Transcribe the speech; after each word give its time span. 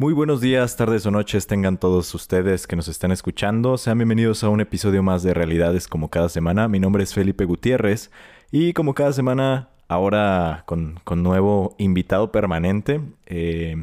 Muy 0.00 0.12
buenos 0.12 0.40
días, 0.40 0.76
tardes 0.76 1.04
o 1.06 1.10
noches 1.10 1.48
tengan 1.48 1.76
todos 1.76 2.14
ustedes 2.14 2.68
que 2.68 2.76
nos 2.76 2.86
están 2.86 3.10
escuchando. 3.10 3.76
Sean 3.76 3.98
bienvenidos 3.98 4.44
a 4.44 4.48
un 4.48 4.60
episodio 4.60 5.02
más 5.02 5.24
de 5.24 5.34
Realidades 5.34 5.88
como 5.88 6.08
cada 6.08 6.28
semana. 6.28 6.68
Mi 6.68 6.78
nombre 6.78 7.02
es 7.02 7.12
Felipe 7.12 7.44
Gutiérrez 7.44 8.12
y 8.52 8.74
como 8.74 8.94
cada 8.94 9.12
semana 9.12 9.70
ahora 9.88 10.62
con, 10.66 11.00
nuevo 11.16 11.74
invitado 11.78 12.30
permanente. 12.30 13.00
Eh, 13.26 13.74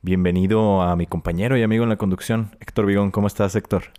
bienvenido 0.00 0.80
a 0.80 0.96
mi 0.96 1.06
compañero 1.06 1.58
y 1.58 1.62
amigo 1.62 1.82
en 1.84 1.90
la 1.90 1.98
conducción, 1.98 2.56
Héctor 2.60 2.86
Vigón. 2.86 3.10
¿Cómo 3.10 3.26
estás, 3.26 3.54
Héctor? 3.56 3.92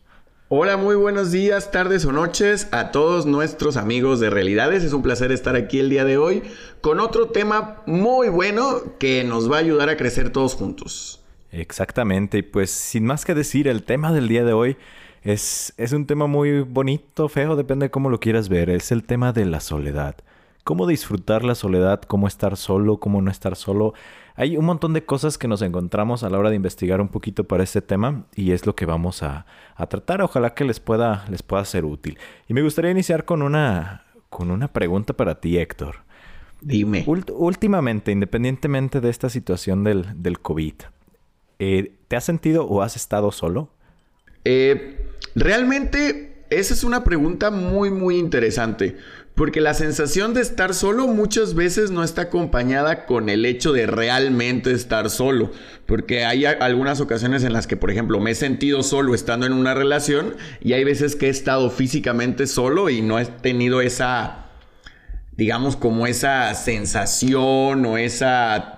Hola, 0.49 0.75
muy 0.75 0.95
buenos 0.95 1.31
días, 1.31 1.69
tardes 1.69 2.03
o 2.05 2.11
noches 2.11 2.67
a 2.71 2.89
todos 2.89 3.27
nuestros 3.27 3.77
amigos 3.77 4.19
de 4.19 4.31
Realidades. 4.31 4.83
Es 4.83 4.93
un 4.93 5.03
placer 5.03 5.31
estar 5.31 5.55
aquí 5.55 5.77
el 5.77 5.91
día 5.91 6.03
de 6.03 6.17
hoy 6.17 6.41
con 6.81 6.99
otro 6.99 7.27
tema 7.27 7.83
muy 7.85 8.29
bueno 8.29 8.81
que 8.97 9.23
nos 9.23 9.51
va 9.51 9.57
a 9.57 9.59
ayudar 9.59 9.89
a 9.89 9.97
crecer 9.97 10.31
todos 10.31 10.55
juntos. 10.55 11.16
Exactamente, 11.57 12.39
y 12.39 12.41
pues 12.43 12.71
sin 12.71 13.05
más 13.05 13.25
que 13.25 13.33
decir, 13.33 13.67
el 13.67 13.83
tema 13.83 14.11
del 14.11 14.27
día 14.27 14.43
de 14.43 14.53
hoy 14.53 14.77
es, 15.23 15.73
es 15.77 15.91
un 15.91 16.05
tema 16.05 16.27
muy 16.27 16.61
bonito, 16.61 17.27
feo, 17.29 17.55
depende 17.55 17.87
de 17.87 17.91
cómo 17.91 18.09
lo 18.09 18.19
quieras 18.19 18.47
ver, 18.47 18.69
es 18.69 18.91
el 18.91 19.03
tema 19.03 19.33
de 19.33 19.45
la 19.45 19.59
soledad. 19.59 20.15
Cómo 20.63 20.85
disfrutar 20.85 21.43
la 21.43 21.55
soledad, 21.55 22.01
cómo 22.01 22.27
estar 22.27 22.57
solo, 22.57 22.99
cómo 22.99 23.21
no 23.21 23.31
estar 23.31 23.55
solo. 23.55 23.93
Hay 24.35 24.57
un 24.57 24.65
montón 24.65 24.91
de 24.93 25.05
cosas 25.05 25.37
que 25.37 25.47
nos 25.47 25.61
encontramos 25.61 26.23
a 26.23 26.29
la 26.29 26.37
hora 26.37 26.49
de 26.49 26.57
investigar 26.57 26.99
un 26.99 27.07
poquito 27.07 27.45
para 27.45 27.63
este 27.63 27.81
tema 27.81 28.25
y 28.35 28.51
es 28.51 28.65
lo 28.65 28.75
que 28.75 28.85
vamos 28.85 29.23
a, 29.23 29.45
a 29.75 29.87
tratar. 29.87 30.21
Ojalá 30.21 30.53
que 30.53 30.65
les 30.65 30.81
pueda, 30.81 31.25
les 31.29 31.41
pueda 31.41 31.63
ser 31.63 31.85
útil. 31.85 32.17
Y 32.49 32.53
me 32.53 32.61
gustaría 32.61 32.91
iniciar 32.91 33.23
con 33.23 33.43
una, 33.43 34.03
con 34.29 34.51
una 34.51 34.67
pregunta 34.67 35.13
para 35.13 35.39
ti, 35.39 35.57
Héctor. 35.57 36.03
Dime. 36.59 37.05
últimamente, 37.07 38.11
independientemente 38.11 38.99
de 38.99 39.09
esta 39.09 39.29
situación 39.29 39.83
del, 39.83 40.21
del 40.21 40.39
COVID, 40.39 40.73
eh, 41.59 41.93
¿te 42.07 42.15
has 42.15 42.23
sentido 42.23 42.65
o 42.65 42.81
has 42.81 42.95
estado 42.95 43.31
solo? 43.31 43.69
Eh, 44.45 45.07
realmente 45.35 46.27
esa 46.49 46.73
es 46.73 46.83
una 46.83 47.03
pregunta 47.03 47.51
muy 47.51 47.91
muy 47.91 48.17
interesante, 48.17 48.95
porque 49.35 49.59
la 49.59 49.73
sensación 49.73 50.33
de 50.33 50.41
estar 50.41 50.73
solo 50.73 51.07
muchas 51.07 51.53
veces 51.53 51.91
no 51.91 52.03
está 52.03 52.23
acompañada 52.23 53.05
con 53.05 53.29
el 53.29 53.45
hecho 53.45 53.73
de 53.73 53.85
realmente 53.85 54.71
estar 54.71 55.09
solo, 55.09 55.51
porque 55.85 56.25
hay 56.25 56.45
algunas 56.45 57.01
ocasiones 57.01 57.43
en 57.43 57.53
las 57.53 57.67
que, 57.67 57.77
por 57.77 57.91
ejemplo, 57.91 58.19
me 58.19 58.31
he 58.31 58.35
sentido 58.35 58.81
solo 58.81 59.13
estando 59.13 59.45
en 59.45 59.53
una 59.53 59.73
relación 59.73 60.35
y 60.61 60.73
hay 60.73 60.83
veces 60.83 61.15
que 61.15 61.27
he 61.27 61.29
estado 61.29 61.69
físicamente 61.69 62.47
solo 62.47 62.89
y 62.89 63.01
no 63.01 63.19
he 63.19 63.25
tenido 63.25 63.81
esa, 63.81 64.45
digamos, 65.35 65.75
como 65.75 66.07
esa 66.07 66.53
sensación 66.53 67.85
o 67.85 67.97
esa 67.97 68.76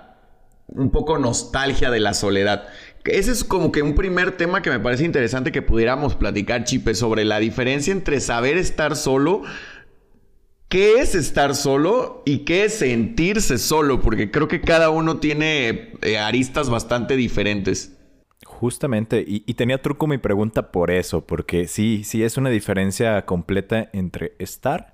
un 0.73 0.91
poco 0.91 1.17
nostalgia 1.17 1.91
de 1.91 1.99
la 1.99 2.13
soledad. 2.13 2.67
Ese 3.05 3.31
es 3.31 3.43
como 3.43 3.71
que 3.71 3.81
un 3.81 3.95
primer 3.95 4.37
tema 4.37 4.61
que 4.61 4.69
me 4.69 4.79
parece 4.79 5.05
interesante 5.05 5.51
que 5.51 5.61
pudiéramos 5.61 6.15
platicar, 6.15 6.63
Chipe, 6.63 6.93
sobre 6.95 7.25
la 7.25 7.39
diferencia 7.39 7.91
entre 7.91 8.19
saber 8.19 8.57
estar 8.57 8.95
solo, 8.95 9.43
qué 10.67 10.99
es 10.99 11.15
estar 11.15 11.55
solo 11.55 12.21
y 12.25 12.39
qué 12.39 12.65
es 12.65 12.75
sentirse 12.75 13.57
solo, 13.57 14.01
porque 14.01 14.31
creo 14.31 14.47
que 14.47 14.61
cada 14.61 14.89
uno 14.89 15.17
tiene 15.17 15.93
eh, 16.01 16.17
aristas 16.17 16.69
bastante 16.69 17.15
diferentes. 17.15 17.95
Justamente, 18.45 19.23
y, 19.25 19.43
y, 19.45 19.53
tenía 19.53 19.81
truco 19.81 20.07
mi 20.07 20.17
pregunta 20.17 20.71
por 20.71 20.91
eso, 20.91 21.25
porque 21.25 21.67
sí, 21.67 22.03
sí 22.03 22.23
es 22.23 22.37
una 22.37 22.49
diferencia 22.49 23.25
completa 23.25 23.89
entre 23.93 24.33
estar 24.39 24.93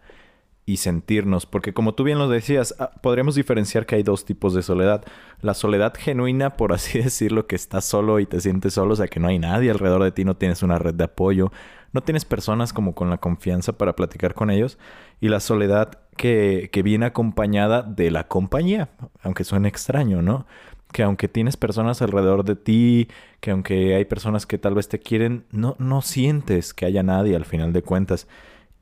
y 0.65 0.77
sentirnos, 0.77 1.45
porque 1.45 1.73
como 1.73 1.93
tú 1.93 2.03
bien 2.03 2.17
lo 2.17 2.27
decías, 2.27 2.73
ah, 2.79 2.91
podríamos 3.01 3.35
diferenciar 3.35 3.85
que 3.85 3.95
hay 3.95 4.03
dos 4.03 4.25
tipos 4.25 4.55
de 4.55 4.63
soledad. 4.63 5.03
La 5.41 5.53
soledad 5.53 5.93
genuina, 5.95 6.57
por 6.57 6.73
así 6.73 6.99
decirlo, 6.99 7.45
que 7.47 7.55
estás 7.55 7.85
solo 7.85 8.19
y 8.19 8.25
te 8.25 8.41
sientes 8.41 8.73
solo, 8.73 8.93
o 8.93 8.95
sea, 8.95 9.07
que 9.07 9.19
no 9.19 9.27
hay 9.27 9.37
nadie 9.37 9.69
alrededor 9.69 10.03
de 10.03 10.11
ti, 10.11 10.25
no 10.25 10.35
tienes 10.35 10.63
una 10.63 10.79
red 10.79 10.95
de 10.95 11.03
apoyo, 11.03 11.51
no 11.93 12.01
tienes 12.01 12.25
personas 12.25 12.73
como 12.73 12.95
con 12.95 13.09
la 13.09 13.17
confianza 13.17 13.73
para 13.73 13.95
platicar 13.95 14.33
con 14.33 14.49
ellos, 14.49 14.79
y 15.21 15.29
la 15.29 15.39
soledad 15.39 15.99
que, 16.17 16.69
que 16.71 16.81
viene 16.81 17.05
acompañada 17.05 17.83
de 17.83 18.09
la 18.09 18.27
compañía, 18.27 18.89
aunque 19.21 19.43
suene 19.43 19.67
extraño, 19.67 20.21
¿no? 20.23 20.47
Que 20.91 21.03
aunque 21.03 21.27
tienes 21.27 21.57
personas 21.57 22.01
alrededor 22.01 22.43
de 22.43 22.55
ti, 22.55 23.07
que 23.39 23.51
aunque 23.51 23.95
hay 23.95 24.05
personas 24.05 24.45
que 24.45 24.57
tal 24.57 24.73
vez 24.73 24.87
te 24.87 24.99
quieren, 24.99 25.45
no, 25.51 25.75
no 25.77 26.01
sientes 26.01 26.73
que 26.73 26.85
haya 26.85 27.03
nadie 27.03 27.35
al 27.35 27.45
final 27.45 27.71
de 27.71 27.83
cuentas. 27.83 28.27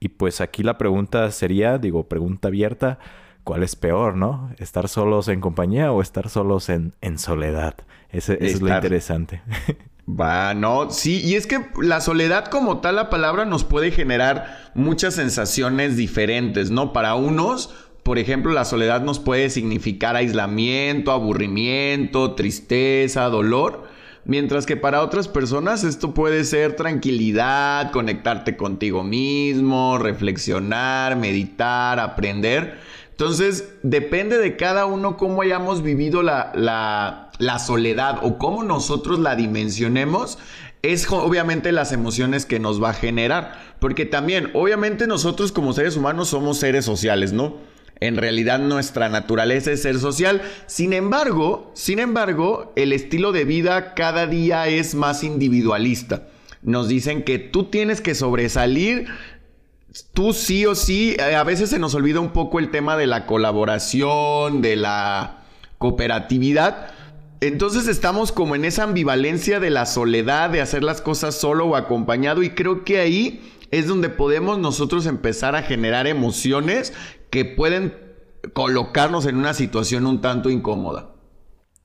Y 0.03 0.09
pues 0.09 0.41
aquí 0.41 0.63
la 0.63 0.77
pregunta 0.77 1.31
sería, 1.31 1.77
digo, 1.77 2.09
pregunta 2.09 2.49
abierta, 2.49 2.99
¿cuál 3.45 3.63
es 3.63 3.77
peor, 3.77 4.17
no? 4.17 4.51
¿Estar 4.57 4.89
solos 4.89 5.29
en 5.29 5.39
compañía 5.39 5.93
o 5.93 6.01
estar 6.01 6.27
solos 6.27 6.67
en, 6.67 6.93
en 6.99 7.17
soledad? 7.17 7.75
Ese, 8.09 8.33
eso 8.33 8.57
es 8.57 8.61
lo 8.61 8.75
interesante. 8.75 9.41
Va, 10.19 10.53
no, 10.55 10.89
sí, 10.91 11.21
y 11.23 11.35
es 11.35 11.47
que 11.47 11.65
la 11.81 12.01
soledad 12.01 12.47
como 12.47 12.79
tal, 12.81 12.97
la 12.97 13.09
palabra 13.09 13.45
nos 13.45 13.63
puede 13.63 13.91
generar 13.91 14.71
muchas 14.75 15.13
sensaciones 15.13 15.95
diferentes, 15.95 16.69
¿no? 16.69 16.91
Para 16.91 17.15
unos, 17.15 17.73
por 18.03 18.19
ejemplo, 18.19 18.51
la 18.51 18.65
soledad 18.65 19.03
nos 19.03 19.19
puede 19.19 19.49
significar 19.49 20.17
aislamiento, 20.17 21.13
aburrimiento, 21.13 22.35
tristeza, 22.35 23.23
dolor. 23.29 23.85
Mientras 24.25 24.65
que 24.65 24.77
para 24.77 25.01
otras 25.01 25.27
personas 25.27 25.83
esto 25.83 26.13
puede 26.13 26.45
ser 26.45 26.77
tranquilidad, 26.77 27.91
conectarte 27.91 28.55
contigo 28.55 29.03
mismo, 29.03 29.97
reflexionar, 29.97 31.17
meditar, 31.17 31.99
aprender. 31.99 32.77
Entonces, 33.11 33.73
depende 33.83 34.37
de 34.37 34.55
cada 34.55 34.85
uno 34.85 35.17
cómo 35.17 35.41
hayamos 35.41 35.83
vivido 35.83 36.23
la, 36.23 36.51
la, 37.37 37.59
soledad 37.59 38.19
o 38.21 38.37
cómo 38.37 38.63
nosotros 38.63 39.19
la 39.19 39.35
dimensionemos, 39.35 40.39
es 40.81 41.09
obviamente 41.11 41.71
las 41.71 41.91
emociones 41.91 42.45
que 42.45 42.59
nos 42.59 42.81
va 42.81 42.91
a 42.91 42.93
generar. 42.93 43.59
Porque 43.79 44.05
también, 44.05 44.51
obviamente 44.53 45.05
nosotros 45.05 45.51
como 45.51 45.73
seres 45.73 45.97
humanos 45.97 46.29
somos 46.29 46.57
seres 46.57 46.85
sociales, 46.85 47.33
¿no? 47.33 47.57
En 48.03 48.17
realidad 48.17 48.59
nuestra 48.59 49.07
naturaleza 49.07 49.71
es 49.71 49.83
ser 49.83 49.97
social. 49.97 50.41
Sin 50.65 50.91
embargo, 50.91 51.71
sin 51.73 51.99
embargo, 51.99 52.73
el 52.75 52.91
estilo 52.91 53.31
de 53.31 53.45
vida 53.45 53.93
cada 53.93 54.27
día 54.27 54.67
es 54.67 54.93
más 54.93 55.23
individualista. 55.23 56.23
Nos 56.61 56.89
dicen 56.89 57.23
que 57.23 57.39
tú 57.39 57.65
tienes 57.65 58.01
que 58.01 58.13
sobresalir 58.13 59.07
tú 60.13 60.33
sí 60.33 60.65
o 60.65 60.75
sí, 60.75 61.15
eh, 61.17 61.35
a 61.35 61.45
veces 61.45 61.69
se 61.69 61.79
nos 61.79 61.95
olvida 61.95 62.19
un 62.19 62.31
poco 62.31 62.59
el 62.59 62.71
tema 62.71 62.97
de 62.97 63.07
la 63.07 63.25
colaboración, 63.25 64.61
de 64.61 64.75
la 64.75 65.45
cooperatividad. 65.77 66.89
Entonces 67.39 67.87
estamos 67.87 68.33
como 68.33 68.55
en 68.55 68.65
esa 68.65 68.83
ambivalencia 68.83 69.61
de 69.61 69.69
la 69.69 69.85
soledad, 69.85 70.49
de 70.49 70.59
hacer 70.59 70.83
las 70.83 70.99
cosas 70.99 71.35
solo 71.35 71.67
o 71.67 71.75
acompañado 71.77 72.43
y 72.43 72.49
creo 72.49 72.83
que 72.83 72.99
ahí 72.99 73.41
es 73.71 73.87
donde 73.87 74.09
podemos 74.09 74.59
nosotros 74.59 75.07
empezar 75.07 75.55
a 75.55 75.63
generar 75.63 76.05
emociones 76.05 76.93
que 77.33 77.45
pueden 77.45 77.97
colocarnos 78.53 79.25
en 79.25 79.37
una 79.37 79.55
situación 79.55 80.05
un 80.05 80.21
tanto 80.21 80.51
incómoda. 80.51 81.15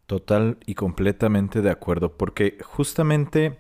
Total 0.05 0.59
y 0.67 0.75
completamente 0.75 1.63
de 1.63 1.71
acuerdo, 1.71 2.19
porque 2.19 2.59
justamente, 2.63 3.59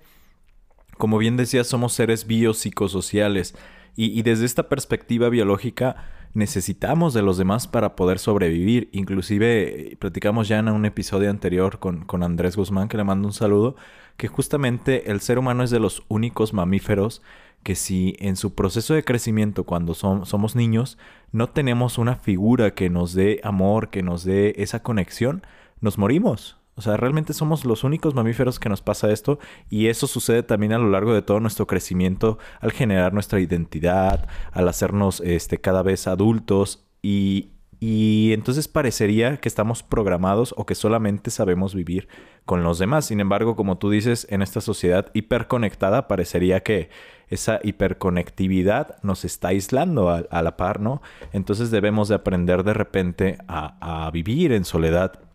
como 0.99 1.17
bien 1.17 1.38
decía, 1.38 1.64
somos 1.64 1.94
seres 1.94 2.26
biopsicosociales 2.26 3.55
y, 3.96 4.19
y 4.19 4.20
desde 4.20 4.44
esta 4.44 4.69
perspectiva 4.69 5.31
biológica 5.31 5.96
necesitamos 6.35 7.14
de 7.14 7.23
los 7.23 7.38
demás 7.38 7.67
para 7.67 7.96
poder 7.96 8.19
sobrevivir. 8.19 8.91
Inclusive 8.93 9.96
platicamos 9.99 10.46
ya 10.46 10.58
en 10.58 10.69
un 10.69 10.84
episodio 10.84 11.31
anterior 11.31 11.79
con, 11.79 12.05
con 12.05 12.23
Andrés 12.23 12.55
Guzmán, 12.55 12.88
que 12.88 12.99
le 12.99 13.05
mando 13.05 13.29
un 13.29 13.32
saludo, 13.32 13.76
que 14.19 14.29
justamente 14.29 15.11
el 15.11 15.23
ser 15.23 15.38
humano 15.38 15.62
es 15.62 15.70
de 15.70 15.81
los 15.81 16.02
únicos 16.08 16.52
mamíferos 16.52 17.23
que 17.62 17.75
si 17.75 18.16
en 18.19 18.37
su 18.37 18.55
proceso 18.55 18.94
de 18.94 19.05
crecimiento 19.05 19.64
cuando 19.64 19.94
somos 19.94 20.56
niños 20.56 20.99
no 21.32 21.49
tenemos 21.49 21.99
una 21.99 22.16
figura 22.16 22.75
que 22.75 22.90
nos 22.90 23.12
dé 23.12 23.40
amor, 23.44 23.90
que 23.90 24.02
nos 24.02 24.25
dé 24.25 24.55
esa 24.56 24.82
conexión, 24.82 25.43
nos 25.81 25.99
morimos. 25.99 26.56
O 26.75 26.81
sea, 26.81 26.96
realmente 26.96 27.32
somos 27.32 27.64
los 27.64 27.82
únicos 27.82 28.14
mamíferos 28.14 28.60
que 28.60 28.69
nos 28.69 28.82
pasa 28.82 29.10
esto 29.10 29.40
y 29.69 29.88
eso 29.88 30.06
sucede 30.06 30.44
también 30.44 30.72
a 30.72 30.78
lo 30.78 30.88
largo 30.88 31.12
de 31.12 31.22
todo 31.22 31.40
nuestro 31.40 31.66
crecimiento 31.66 32.38
al 32.60 32.70
generar 32.72 33.12
nuestra 33.12 33.40
identidad, 33.40 34.28
al 34.52 34.69
hacernos 34.69 35.20
este, 35.20 35.58
cada 35.58 35.82
vez 35.82 36.06
adultos 36.06 36.87
y 37.02 37.50
Y 37.81 38.32
entonces 38.32 38.66
parecería 38.66 39.37
que 39.38 39.49
estamos 39.49 39.82
programados 39.84 40.52
o 40.56 40.66
que 40.66 40.75
solamente 40.75 41.31
sabemos 41.31 41.75
vivir 41.75 42.08
con 42.44 42.64
los 42.64 42.78
demás. 42.78 43.06
Sin 43.06 43.20
embargo, 43.20 43.55
como 43.55 43.78
tú 43.78 43.90
dices, 43.90 44.26
en 44.31 44.43
esta 44.43 44.60
sociedad 44.60 45.10
hiperconectada 45.14 46.08
parecería 46.08 46.60
que 46.62 46.90
esa 47.30 47.60
hiperconectividad 47.62 48.96
nos 49.02 49.25
está 49.25 49.48
aislando 49.48 50.10
a, 50.10 50.42
la 50.42 50.56
par, 50.56 50.80
¿no? 50.80 51.02
Entonces 51.32 51.70
debemos 51.70 52.08
de 52.08 52.14
aprender 52.14 52.64
de 52.64 52.75
repente 52.75 53.38
a, 53.48 54.06
a 54.06 54.10
vivir 54.10 54.52
en 54.52 54.64
soledad 54.64 55.27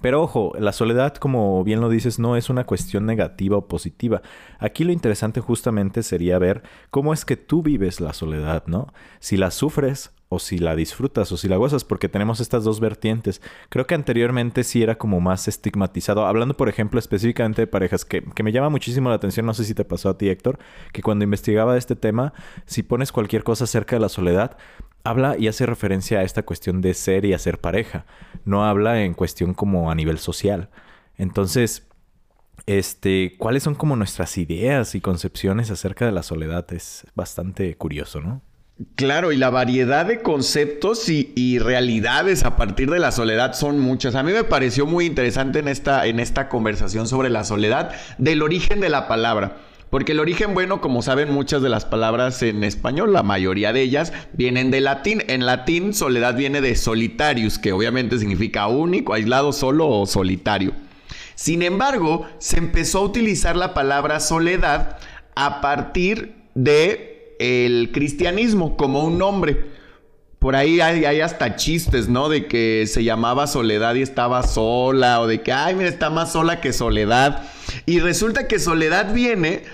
pero 0.00 0.22
ojo, 0.22 0.52
la 0.58 0.72
soledad, 0.72 1.14
como 1.16 1.62
bien 1.64 1.80
lo 1.80 1.88
dices, 1.88 2.18
no 2.18 2.36
es 2.36 2.50
una 2.50 2.64
cuestión 2.64 3.06
negativa 3.06 3.56
o 3.56 3.68
positiva. 3.68 4.22
Aquí 4.58 4.84
lo 4.84 4.92
interesante 4.92 5.40
justamente 5.40 6.02
sería 6.02 6.38
ver 6.38 6.62
cómo 6.90 7.12
es 7.12 7.24
que 7.24 7.36
tú 7.36 7.62
vives 7.62 8.00
la 8.00 8.12
soledad, 8.12 8.64
¿no? 8.66 8.92
Si 9.20 9.36
la 9.36 9.50
sufres 9.50 10.12
o 10.28 10.38
si 10.38 10.58
la 10.58 10.76
disfrutas 10.76 11.32
o 11.32 11.36
si 11.36 11.48
la 11.48 11.56
gozas, 11.56 11.84
porque 11.84 12.08
tenemos 12.08 12.40
estas 12.40 12.64
dos 12.64 12.80
vertientes. 12.80 13.40
Creo 13.70 13.86
que 13.86 13.94
anteriormente 13.94 14.62
sí 14.62 14.82
era 14.82 14.96
como 14.96 15.20
más 15.20 15.48
estigmatizado, 15.48 16.26
hablando 16.26 16.56
por 16.56 16.68
ejemplo 16.68 16.98
específicamente 16.98 17.62
de 17.62 17.66
parejas, 17.66 18.04
que, 18.04 18.22
que, 18.22 18.42
me 18.42 18.52
llama 18.52 18.68
muchísimo 18.68 19.08
la 19.08 19.14
atención, 19.14 19.46
no 19.46 19.54
sé 19.54 19.64
si 19.64 19.74
te 19.74 19.84
pasó 19.84 20.10
a 20.10 20.18
ti 20.18 20.28
Héctor, 20.28 20.58
que 20.92 21.02
cuando 21.02 21.24
investigaba 21.24 21.76
este 21.78 21.96
tema, 21.96 22.34
si 22.66 22.82
pones 22.82 23.10
cualquier 23.10 23.42
cosa 23.42 23.64
acerca 23.64 23.96
de 23.96 24.00
la 24.00 24.08
soledad, 24.08 24.58
habla 25.08 25.36
y 25.38 25.48
hace 25.48 25.66
referencia 25.66 26.20
a 26.20 26.22
esta 26.22 26.42
cuestión 26.42 26.80
de 26.80 26.94
ser 26.94 27.24
y 27.24 27.32
hacer 27.32 27.58
pareja, 27.58 28.06
no 28.44 28.64
habla 28.64 29.02
en 29.02 29.14
cuestión 29.14 29.54
como 29.54 29.90
a 29.90 29.94
nivel 29.94 30.18
social. 30.18 30.70
Entonces, 31.16 31.86
este, 32.66 33.36
¿cuáles 33.38 33.62
son 33.62 33.74
como 33.74 33.96
nuestras 33.96 34.36
ideas 34.38 34.94
y 34.94 35.00
concepciones 35.00 35.70
acerca 35.70 36.06
de 36.06 36.12
la 36.12 36.22
soledad? 36.22 36.72
Es 36.72 37.06
bastante 37.14 37.74
curioso, 37.76 38.20
¿no? 38.20 38.42
Claro, 38.94 39.32
y 39.32 39.36
la 39.36 39.50
variedad 39.50 40.06
de 40.06 40.22
conceptos 40.22 41.08
y, 41.08 41.58
realidades 41.58 42.44
a 42.44 42.56
partir 42.56 42.88
de 42.90 43.00
la 43.00 43.10
soledad 43.10 43.54
son 43.54 43.80
muchas. 43.80 44.14
A 44.14 44.22
mí 44.22 44.30
me 44.32 44.44
pareció 44.44 44.86
muy 44.86 45.04
interesante 45.04 45.58
en 45.58 45.66
esta, 45.66 46.06
en 46.06 46.20
esta 46.20 46.48
conversación 46.48 47.08
sobre 47.08 47.28
la 47.28 47.42
soledad 47.42 47.90
del 48.18 48.40
origen 48.40 48.78
de 48.80 48.88
la 48.88 49.08
palabra. 49.08 49.56
Porque 49.90 50.12
el 50.12 50.20
origen, 50.20 50.52
bueno, 50.52 50.80
como 50.80 51.02
saben, 51.02 51.32
muchas 51.32 51.62
de 51.62 51.68
las 51.68 51.84
palabras 51.84 52.42
en 52.42 52.62
español, 52.62 53.12
la 53.12 53.22
mayoría 53.22 53.72
de 53.72 53.80
ellas, 53.80 54.12
vienen 54.34 54.70
de 54.70 54.80
latín. 54.80 55.22
En 55.28 55.46
latín, 55.46 55.94
soledad 55.94 56.36
viene 56.36 56.60
de 56.60 56.76
solitarius, 56.76 57.58
que 57.58 57.72
obviamente 57.72 58.18
significa 58.18 58.66
único, 58.66 59.14
aislado, 59.14 59.52
solo 59.52 59.88
o 59.88 60.06
solitario. 60.06 60.72
Sin 61.34 61.62
embargo, 61.62 62.26
se 62.38 62.58
empezó 62.58 62.98
a 62.98 63.02
utilizar 63.04 63.56
la 63.56 63.72
palabra 63.72 64.20
soledad 64.20 64.98
a 65.34 65.60
partir 65.60 66.34
de 66.54 67.36
el 67.38 67.90
cristianismo 67.92 68.76
como 68.76 69.04
un 69.04 69.18
nombre. 69.18 69.77
Por 70.38 70.54
ahí 70.54 70.80
hay, 70.80 71.20
hasta 71.20 71.56
chistes, 71.56 72.08
¿no? 72.08 72.28
De 72.28 72.46
que 72.46 72.84
se 72.86 73.02
llamaba 73.02 73.46
Soledad 73.46 73.96
y 73.96 74.02
estaba 74.02 74.44
sola, 74.44 75.20
o 75.20 75.26
de 75.26 75.42
que, 75.42 75.52
ay, 75.52 75.74
mira, 75.74 75.88
está 75.88 76.10
más 76.10 76.32
sola 76.32 76.60
que 76.60 76.72
Soledad. 76.72 77.42
Y 77.86 77.98
resulta 77.98 78.46
que 78.46 78.58
Soledad 78.58 79.12
viene 79.12 79.64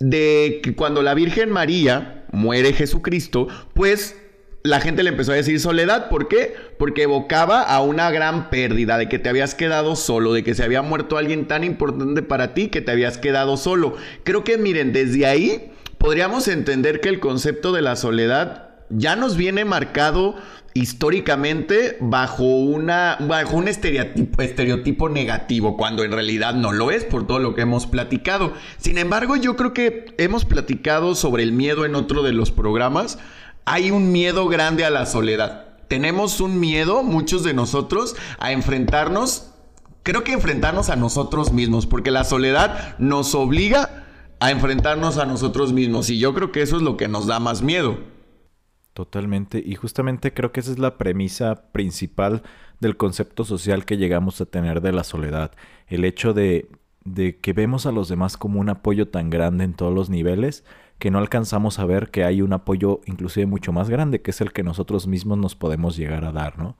de 0.00 0.60
que 0.62 0.74
cuando 0.74 1.02
la 1.02 1.14
Virgen 1.14 1.50
María 1.50 2.24
muere 2.32 2.74
Jesucristo, 2.74 3.48
pues 3.72 4.16
la 4.62 4.80
gente 4.80 5.02
le 5.02 5.10
empezó 5.10 5.32
a 5.32 5.36
decir 5.36 5.60
soledad. 5.60 6.08
¿Por 6.08 6.26
qué? 6.26 6.54
Porque 6.78 7.02
evocaba 7.02 7.62
a 7.62 7.82
una 7.82 8.10
gran 8.10 8.48
pérdida, 8.48 8.96
de 8.96 9.10
que 9.10 9.18
te 9.18 9.28
habías 9.28 9.54
quedado 9.54 9.94
solo, 9.94 10.32
de 10.32 10.42
que 10.42 10.54
se 10.54 10.64
había 10.64 10.80
muerto 10.80 11.18
alguien 11.18 11.46
tan 11.46 11.64
importante 11.64 12.22
para 12.22 12.54
ti 12.54 12.68
que 12.68 12.80
te 12.80 12.90
habías 12.90 13.18
quedado 13.18 13.58
solo. 13.58 13.96
Creo 14.22 14.42
que 14.42 14.56
miren, 14.56 14.94
desde 14.94 15.26
ahí 15.26 15.70
podríamos 15.98 16.48
entender 16.48 17.00
que 17.00 17.10
el 17.10 17.20
concepto 17.20 17.72
de 17.72 17.82
la 17.82 17.94
soledad 17.94 18.63
ya 18.90 19.16
nos 19.16 19.36
viene 19.36 19.64
marcado 19.64 20.36
históricamente 20.74 21.96
bajo, 22.00 22.42
una, 22.42 23.16
bajo 23.20 23.56
un 23.56 23.68
estereotipo, 23.68 24.42
estereotipo 24.42 25.08
negativo, 25.08 25.76
cuando 25.76 26.02
en 26.02 26.12
realidad 26.12 26.54
no 26.54 26.72
lo 26.72 26.90
es 26.90 27.04
por 27.04 27.26
todo 27.26 27.38
lo 27.38 27.54
que 27.54 27.62
hemos 27.62 27.86
platicado. 27.86 28.52
Sin 28.78 28.98
embargo, 28.98 29.36
yo 29.36 29.54
creo 29.56 29.72
que 29.72 30.06
hemos 30.18 30.44
platicado 30.44 31.14
sobre 31.14 31.44
el 31.44 31.52
miedo 31.52 31.84
en 31.84 31.94
otro 31.94 32.22
de 32.22 32.32
los 32.32 32.50
programas. 32.50 33.18
Hay 33.64 33.92
un 33.92 34.10
miedo 34.10 34.48
grande 34.48 34.84
a 34.84 34.90
la 34.90 35.06
soledad. 35.06 35.66
Tenemos 35.86 36.40
un 36.40 36.58
miedo, 36.58 37.04
muchos 37.04 37.44
de 37.44 37.54
nosotros, 37.54 38.16
a 38.38 38.50
enfrentarnos, 38.50 39.50
creo 40.02 40.24
que 40.24 40.32
enfrentarnos 40.32 40.90
a 40.90 40.96
nosotros 40.96 41.52
mismos, 41.52 41.86
porque 41.86 42.10
la 42.10 42.24
soledad 42.24 42.96
nos 42.98 43.34
obliga 43.36 44.04
a 44.40 44.50
enfrentarnos 44.50 45.18
a 45.18 45.26
nosotros 45.26 45.72
mismos 45.72 46.10
y 46.10 46.18
yo 46.18 46.34
creo 46.34 46.50
que 46.52 46.62
eso 46.62 46.76
es 46.76 46.82
lo 46.82 46.96
que 46.96 47.06
nos 47.06 47.26
da 47.26 47.38
más 47.38 47.62
miedo. 47.62 48.13
Totalmente. 48.94 49.62
Y 49.64 49.74
justamente 49.74 50.32
creo 50.32 50.52
que 50.52 50.60
esa 50.60 50.70
es 50.70 50.78
la 50.78 50.96
premisa 50.98 51.72
principal 51.72 52.42
del 52.80 52.96
concepto 52.96 53.44
social 53.44 53.84
que 53.84 53.96
llegamos 53.96 54.40
a 54.40 54.46
tener 54.46 54.80
de 54.80 54.92
la 54.92 55.02
soledad. 55.02 55.52
El 55.88 56.04
hecho 56.04 56.32
de, 56.32 56.68
de 57.04 57.38
que 57.38 57.52
vemos 57.52 57.86
a 57.86 57.92
los 57.92 58.08
demás 58.08 58.36
como 58.36 58.60
un 58.60 58.68
apoyo 58.68 59.08
tan 59.08 59.30
grande 59.30 59.64
en 59.64 59.74
todos 59.74 59.92
los 59.92 60.10
niveles 60.10 60.64
que 60.98 61.10
no 61.10 61.18
alcanzamos 61.18 61.80
a 61.80 61.86
ver 61.86 62.10
que 62.10 62.24
hay 62.24 62.40
un 62.40 62.52
apoyo 62.52 63.00
inclusive 63.06 63.46
mucho 63.46 63.72
más 63.72 63.90
grande, 63.90 64.22
que 64.22 64.30
es 64.30 64.40
el 64.40 64.52
que 64.52 64.62
nosotros 64.62 65.08
mismos 65.08 65.38
nos 65.38 65.56
podemos 65.56 65.96
llegar 65.96 66.24
a 66.24 66.32
dar, 66.32 66.56
¿no? 66.56 66.76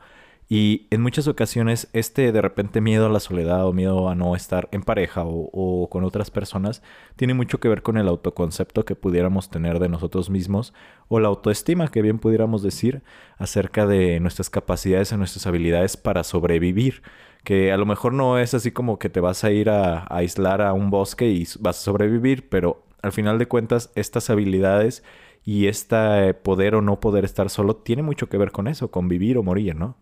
Y 0.49 0.87
en 0.91 1.01
muchas 1.01 1.27
ocasiones 1.27 1.89
este 1.95 2.31
de 2.31 2.43
repente 2.43 2.83
miedo 2.83 3.07
a 3.07 3.09
la 3.09 3.21
soledad 3.21 3.67
o 3.67 3.73
miedo 3.73 4.11
a 4.11 4.15
no 4.15 4.37
estar 4.37 4.69
en 4.73 4.83
pareja 4.83 5.23
o, 5.25 5.89
con 5.91 6.05
otras 6.05 6.31
personas 6.31 6.83
tiene 7.17 7.33
mucho 7.33 7.61
que 7.61 7.69
ver 7.69 7.83
con 7.83 7.97
el 7.97 8.09
autoconcepto 8.09 8.85
que 8.85 8.95
pudiéramos 8.95 9.49
tener 9.49 9.79
de 9.79 9.89
nosotros 9.89 10.29
mismos 10.29 10.75
o 11.09 11.19
la 11.19 11.29
autoestima 11.29 11.89
que 11.89 12.03
bien 12.03 12.19
pudiéramos 12.19 12.63
decir 12.63 13.03
acerca 13.39 13.87
de 13.87 14.21
nuestras 14.21 14.51
capacidades 14.51 15.13
y 15.13 15.17
nuestras 15.17 15.47
habilidades 15.47 15.97
para 15.97 16.25
sobrevivir. 16.25 17.03
Que 17.43 17.73
a 17.73 17.77
lo 17.77 17.85
mejor 17.85 18.15
no 18.15 18.39
es 18.39 18.55
así 18.55 18.71
como 18.71 18.99
que 18.99 19.11
te 19.11 19.21
vas 19.21 19.45
a 19.45 19.51
ir 19.51 19.69
a, 19.69 19.99
a 20.01 20.17
aislar 20.17 20.63
a 20.63 20.73
un 20.73 20.91
bosque 20.91 21.29
y 21.29 21.47
vas 21.61 21.79
a 21.79 21.83
sobrevivir, 21.83 22.49
pero 22.49 22.85
al 23.03 23.13
final 23.13 23.39
de 23.39 23.47
cuentas 23.47 23.93
estas 23.97 24.31
habilidades 24.31 25.03
y 25.45 25.67
este 25.67 26.33
poder 26.35 26.75
o 26.75 26.81
no 26.81 27.01
poder 27.01 27.25
estar 27.25 27.51
solo 27.51 27.77
tiene 27.77 28.03
mucho 28.03 28.31
que 28.31 28.39
ver 28.39 28.51
con 28.51 28.67
eso, 28.67 28.91
con 28.91 29.09
vivir 29.09 29.37
o 29.37 29.43
morir, 29.43 29.77
¿no? 29.77 29.97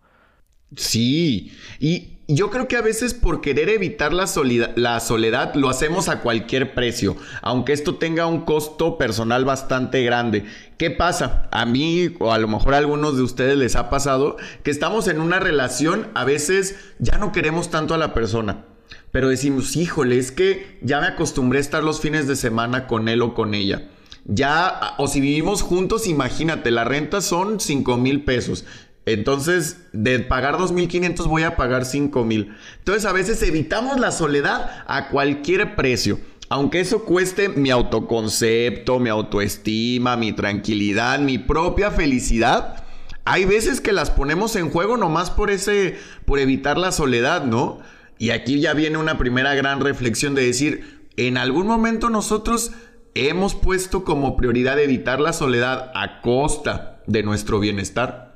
Sí, 0.75 1.51
y 1.79 2.13
yo 2.27 2.49
creo 2.49 2.67
que 2.67 2.77
a 2.77 2.81
veces 2.81 3.13
por 3.13 3.41
querer 3.41 3.69
evitar 3.69 4.13
la, 4.13 4.25
la, 4.75 4.99
soledad 4.99 5.55
lo 5.55 5.69
hacemos 5.69 6.07
a 6.07 6.21
cualquier 6.21 6.73
precio, 6.73 7.17
aunque 7.41 7.73
esto 7.73 7.95
tenga 7.95 8.27
un 8.27 8.45
costo 8.45 8.97
personal 8.97 9.43
bastante 9.43 10.03
grande. 10.03 10.45
¿Qué 10.77 10.89
pasa? 10.89 11.49
A 11.51 11.65
mí 11.65 12.15
o 12.19 12.31
a 12.31 12.37
lo 12.37 12.47
mejor 12.47 12.73
a 12.73 12.77
algunos 12.77 13.17
de 13.17 13.23
ustedes 13.23 13.57
les 13.57 13.75
ha 13.75 13.89
pasado 13.89 14.37
que 14.63 14.71
estamos 14.71 15.07
en 15.07 15.19
una 15.19 15.39
relación, 15.39 16.07
a 16.15 16.23
veces 16.23 16.77
ya 16.99 17.17
no 17.17 17.31
queremos 17.31 17.69
tanto 17.69 17.93
a 17.93 17.97
la 17.97 18.13
persona, 18.13 18.65
pero 19.11 19.27
decimos, 19.27 19.75
híjole, 19.75 20.17
es 20.17 20.31
que 20.31 20.79
ya 20.81 21.01
me 21.01 21.07
acostumbré 21.07 21.59
a 21.59 21.61
estar 21.61 21.83
los 21.83 21.99
fines 21.99 22.27
de 22.27 22.35
semana 22.35 22.87
con 22.87 23.09
él 23.09 23.21
o 23.21 23.33
con 23.33 23.53
ella. 23.53 23.89
Ya, 24.25 24.93
o 24.97 25.07
si 25.07 25.19
vivimos 25.19 25.61
juntos, 25.61 26.07
imagínate, 26.07 26.71
la 26.71 26.85
renta 26.85 27.19
son 27.19 27.59
5 27.59 27.97
mil 27.97 28.23
pesos. 28.23 28.63
Entonces, 29.05 29.77
de 29.91 30.19
pagar 30.19 30.55
2.500 30.57 31.27
voy 31.27 31.43
a 31.43 31.55
pagar 31.55 31.83
5.000. 31.83 32.55
Entonces, 32.79 33.05
a 33.05 33.11
veces 33.11 33.41
evitamos 33.43 33.99
la 33.99 34.11
soledad 34.11 34.83
a 34.87 35.09
cualquier 35.09 35.75
precio. 35.75 36.19
Aunque 36.49 36.79
eso 36.79 37.03
cueste 37.03 37.49
mi 37.49 37.69
autoconcepto, 37.71 38.99
mi 38.99 39.09
autoestima, 39.09 40.15
mi 40.15 40.33
tranquilidad, 40.33 41.19
mi 41.19 41.37
propia 41.37 41.91
felicidad, 41.91 42.83
hay 43.25 43.45
veces 43.45 43.81
que 43.81 43.93
las 43.93 44.11
ponemos 44.11 44.55
en 44.55 44.69
juego 44.69 44.97
nomás 44.97 45.31
por 45.31 45.49
ese, 45.49 45.97
por 46.25 46.39
evitar 46.39 46.77
la 46.77 46.91
soledad, 46.91 47.45
¿no? 47.45 47.79
Y 48.19 48.31
aquí 48.31 48.59
ya 48.59 48.73
viene 48.73 48.97
una 48.97 49.17
primera 49.17 49.55
gran 49.55 49.79
reflexión 49.79 50.35
de 50.35 50.45
decir, 50.45 51.07
en 51.17 51.37
algún 51.37 51.67
momento 51.67 52.09
nosotros 52.09 52.71
hemos 53.15 53.55
puesto 53.55 54.03
como 54.03 54.35
prioridad 54.35 54.79
evitar 54.79 55.19
la 55.19 55.33
soledad 55.33 55.91
a 55.95 56.21
costa 56.21 57.01
de 57.07 57.23
nuestro 57.23 57.59
bienestar. 57.59 58.32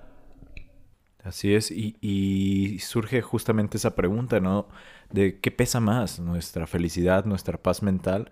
Así 1.27 1.53
es, 1.53 1.71
y, 1.71 2.79
surge 2.79 3.21
justamente 3.21 3.77
esa 3.77 3.95
pregunta, 3.95 4.39
¿no? 4.39 4.69
De 5.11 5.39
qué 5.39 5.51
pesa 5.51 5.81
más, 5.81 6.19
nuestra 6.19 6.67
felicidad, 6.67 7.25
nuestra 7.25 7.57
paz 7.57 7.83
mental 7.83 8.31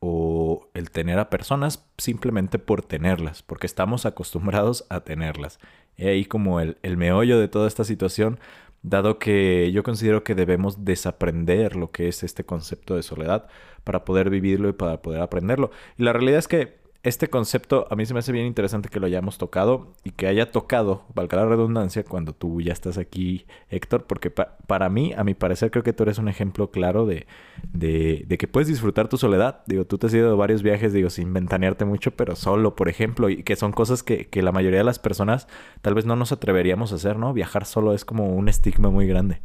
o 0.00 0.68
el 0.74 0.90
tener 0.90 1.18
a 1.18 1.30
personas 1.30 1.86
simplemente 1.96 2.58
por 2.58 2.82
tenerlas, 2.82 3.42
porque 3.42 3.66
estamos 3.66 4.04
acostumbrados 4.06 4.84
a 4.90 5.00
tenerlas. 5.00 5.58
Y 5.96 6.06
ahí 6.06 6.24
como 6.26 6.60
el, 6.60 6.76
meollo 6.98 7.40
de 7.40 7.48
toda 7.48 7.66
esta 7.66 7.84
situación, 7.84 8.38
dado 8.82 9.18
que 9.18 9.72
yo 9.72 9.82
considero 9.82 10.22
que 10.22 10.34
debemos 10.34 10.84
desaprender 10.84 11.76
lo 11.76 11.90
que 11.92 12.08
es 12.08 12.22
este 12.22 12.44
concepto 12.44 12.94
de 12.94 13.02
soledad 13.02 13.48
para 13.84 14.04
poder 14.04 14.30
vivirlo 14.30 14.68
y 14.68 14.72
para 14.74 15.02
poder 15.02 15.22
aprenderlo. 15.22 15.70
Y 15.96 16.02
la 16.04 16.12
realidad 16.12 16.40
es 16.40 16.48
que 16.48 16.77
este 17.04 17.28
concepto 17.28 17.86
a 17.90 17.96
mí 17.96 18.06
se 18.06 18.12
me 18.12 18.20
hace 18.20 18.32
bien 18.32 18.46
interesante 18.46 18.88
que 18.88 18.98
lo 18.98 19.06
hayamos 19.06 19.38
tocado 19.38 19.94
y 20.02 20.10
que 20.10 20.26
haya 20.26 20.50
tocado, 20.50 21.04
valga 21.14 21.36
la 21.36 21.46
redundancia, 21.46 22.04
cuando 22.04 22.32
tú 22.32 22.60
ya 22.60 22.72
estás 22.72 22.98
aquí, 22.98 23.46
Héctor, 23.70 24.04
porque 24.04 24.30
para 24.30 24.88
mí, 24.88 25.12
a 25.16 25.22
mi 25.22 25.34
parecer, 25.34 25.70
creo 25.70 25.84
que 25.84 25.92
tú 25.92 26.02
eres 26.02 26.18
un 26.18 26.28
ejemplo 26.28 26.70
claro 26.70 27.06
de, 27.06 27.26
de, 27.72 28.26
que 28.38 28.48
puedes 28.48 28.66
disfrutar 28.66 29.08
tu 29.08 29.16
soledad. 29.16 29.62
Digo, 29.66 29.84
tú 29.84 29.96
te 29.98 30.08
has 30.08 30.14
ido 30.14 30.28
de 30.30 30.36
varios 30.36 30.62
viajes, 30.62 30.92
digo, 30.92 31.08
sin 31.08 31.32
ventanearte 31.32 31.84
mucho, 31.84 32.10
pero 32.10 32.34
solo, 32.34 32.74
por 32.74 32.88
ejemplo, 32.88 33.28
y 33.30 33.44
que 33.44 33.54
son 33.54 33.72
cosas 33.72 34.02
que, 34.02 34.26
que 34.26 34.42
la 34.42 34.52
mayoría 34.52 34.80
de 34.80 34.84
las 34.84 34.98
personas 34.98 35.46
tal 35.82 35.94
vez 35.94 36.04
no 36.04 36.16
nos 36.16 36.32
atreveríamos 36.32 36.92
a 36.92 36.96
hacer, 36.96 37.16
¿no? 37.16 37.32
Viajar 37.32 37.64
solo 37.64 37.94
es 37.94 38.04
como 38.04 38.34
un 38.34 38.48
estigma 38.48 38.90
muy 38.90 39.06
grande. 39.06 39.40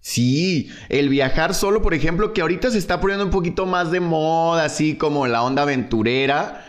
Sí, 0.00 0.68
el 0.88 1.08
viajar 1.08 1.54
solo, 1.54 1.80
por 1.80 1.94
ejemplo, 1.94 2.34
que 2.34 2.42
ahorita 2.42 2.70
se 2.70 2.78
está 2.78 3.00
poniendo 3.00 3.24
un 3.24 3.30
poquito 3.30 3.66
más 3.66 3.92
de 3.92 4.00
moda, 4.00 4.64
así 4.64 4.96
como 4.96 5.28
la 5.28 5.42
onda 5.42 5.62
aventurera. 5.62 6.66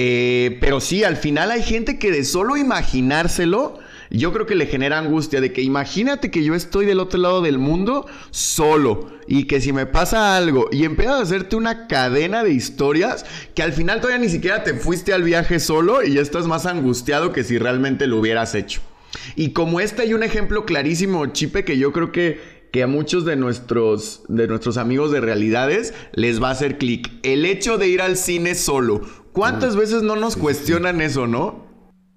Eh, 0.00 0.58
pero 0.60 0.80
sí, 0.80 1.02
al 1.02 1.16
final 1.16 1.50
hay 1.50 1.60
gente 1.60 1.98
que 1.98 2.12
de 2.12 2.22
solo 2.22 2.56
imaginárselo, 2.56 3.80
yo 4.10 4.32
creo 4.32 4.46
que 4.46 4.54
le 4.54 4.66
genera 4.66 4.96
angustia 4.96 5.40
de 5.40 5.52
que 5.52 5.60
imagínate 5.60 6.30
que 6.30 6.44
yo 6.44 6.54
estoy 6.54 6.86
del 6.86 7.00
otro 7.00 7.18
lado 7.18 7.42
del 7.42 7.58
mundo 7.58 8.06
solo 8.30 9.10
y 9.26 9.48
que 9.48 9.60
si 9.60 9.72
me 9.72 9.86
pasa 9.86 10.36
algo 10.36 10.68
y 10.70 10.84
empiezas 10.84 11.16
a 11.16 11.22
hacerte 11.22 11.56
una 11.56 11.88
cadena 11.88 12.44
de 12.44 12.52
historias 12.52 13.26
que 13.56 13.64
al 13.64 13.72
final 13.72 14.00
todavía 14.00 14.24
ni 14.24 14.30
siquiera 14.30 14.62
te 14.62 14.74
fuiste 14.74 15.12
al 15.12 15.24
viaje 15.24 15.58
solo 15.58 16.04
y 16.04 16.14
ya 16.14 16.20
estás 16.20 16.46
más 16.46 16.64
angustiado 16.64 17.32
que 17.32 17.42
si 17.42 17.58
realmente 17.58 18.06
lo 18.06 18.18
hubieras 18.18 18.54
hecho. 18.54 18.80
Y 19.34 19.50
como 19.50 19.80
este 19.80 20.02
hay 20.02 20.14
un 20.14 20.22
ejemplo 20.22 20.64
clarísimo, 20.64 21.26
Chipe, 21.26 21.64
que 21.64 21.76
yo 21.76 21.92
creo 21.92 22.12
que, 22.12 22.40
que 22.70 22.84
a 22.84 22.86
muchos 22.86 23.24
de 23.24 23.34
nuestros, 23.34 24.22
de 24.28 24.46
nuestros 24.46 24.76
amigos 24.76 25.10
de 25.10 25.20
realidades 25.20 25.92
les 26.12 26.40
va 26.40 26.50
a 26.50 26.52
hacer 26.52 26.78
clic. 26.78 27.10
El 27.24 27.44
hecho 27.44 27.78
de 27.78 27.88
ir 27.88 28.00
al 28.00 28.16
cine 28.16 28.54
solo 28.54 29.00
¿Cuántas 29.38 29.76
veces 29.76 30.02
no 30.02 30.16
nos 30.16 30.36
cuestionan 30.36 31.00
eso, 31.00 31.28
no? 31.28 31.64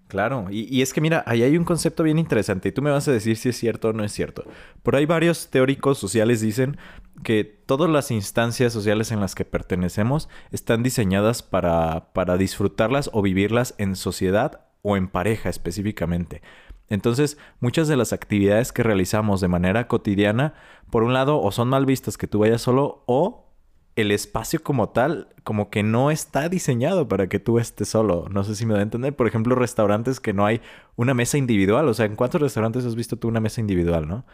Claro, 0.07 0.47
y, 0.49 0.81
es 0.81 0.91
que 0.91 1.01
mira, 1.01 1.23
ahí 1.27 1.43
hay 1.43 1.55
un 1.55 1.65
concepto 1.65 2.01
bien 2.01 2.17
interesante 2.17 2.69
y 2.69 2.71
tú 2.71 2.81
me 2.81 2.89
vas 2.89 3.07
a 3.07 3.11
decir 3.11 3.37
si 3.37 3.49
es 3.49 3.57
cierto 3.59 3.89
o 3.89 3.93
no 3.93 4.03
es 4.03 4.11
cierto. 4.11 4.43
Por 4.81 4.95
ahí 4.95 5.05
varios 5.05 5.51
teóricos 5.51 5.99
sociales 5.99 6.41
dicen 6.41 6.77
que 7.23 7.43
todas 7.43 7.91
las 7.91 8.09
instancias 8.09 8.73
sociales 8.73 9.11
en 9.11 9.19
las 9.19 9.35
que 9.35 9.45
pertenecemos 9.45 10.29
están 10.49 10.81
diseñadas 10.81 11.43
para, 11.43 12.11
para 12.13 12.37
disfrutarlas 12.37 13.11
o 13.13 13.21
vivirlas 13.21 13.75
en 13.77 13.95
sociedad 13.95 14.61
o 14.81 14.97
en 14.97 15.07
pareja 15.07 15.49
específicamente. 15.49 16.41
Entonces, 16.89 17.37
muchas 17.59 17.87
de 17.87 17.97
las 17.97 18.13
actividades 18.13 18.71
que 18.71 18.81
realizamos 18.81 19.41
de 19.41 19.47
manera 19.47 19.87
cotidiana, 19.87 20.55
por 20.89 21.03
un 21.03 21.13
lado, 21.13 21.39
o 21.39 21.51
son 21.51 21.69
mal 21.69 21.85
vistas 21.85 22.17
que 22.17 22.25
tú 22.25 22.39
vayas 22.39 22.63
solo 22.63 23.03
o 23.05 23.50
el 23.95 24.11
espacio 24.11 24.63
como 24.63 24.89
tal, 24.89 25.29
como 25.43 25.69
que 25.69 25.83
no 25.83 26.11
está 26.11 26.49
diseñado 26.49 27.07
para 27.07 27.27
que 27.27 27.39
tú 27.39 27.59
estés 27.59 27.89
solo. 27.89 28.27
No 28.29 28.43
sé 28.43 28.55
si 28.55 28.65
me 28.65 28.73
da 28.73 28.79
a 28.79 28.83
entender. 28.83 29.15
Por 29.15 29.27
ejemplo, 29.27 29.55
restaurantes 29.55 30.19
que 30.19 30.33
no 30.33 30.45
hay 30.45 30.61
una 30.95 31.13
mesa 31.13 31.37
individual. 31.37 31.87
O 31.87 31.93
sea, 31.93 32.05
¿en 32.05 32.15
cuántos 32.15 32.41
restaurantes 32.41 32.85
has 32.85 32.95
visto 32.95 33.17
tú 33.17 33.27
una 33.27 33.41
mesa 33.41 33.61
individual, 33.61 34.07
no? 34.07 34.25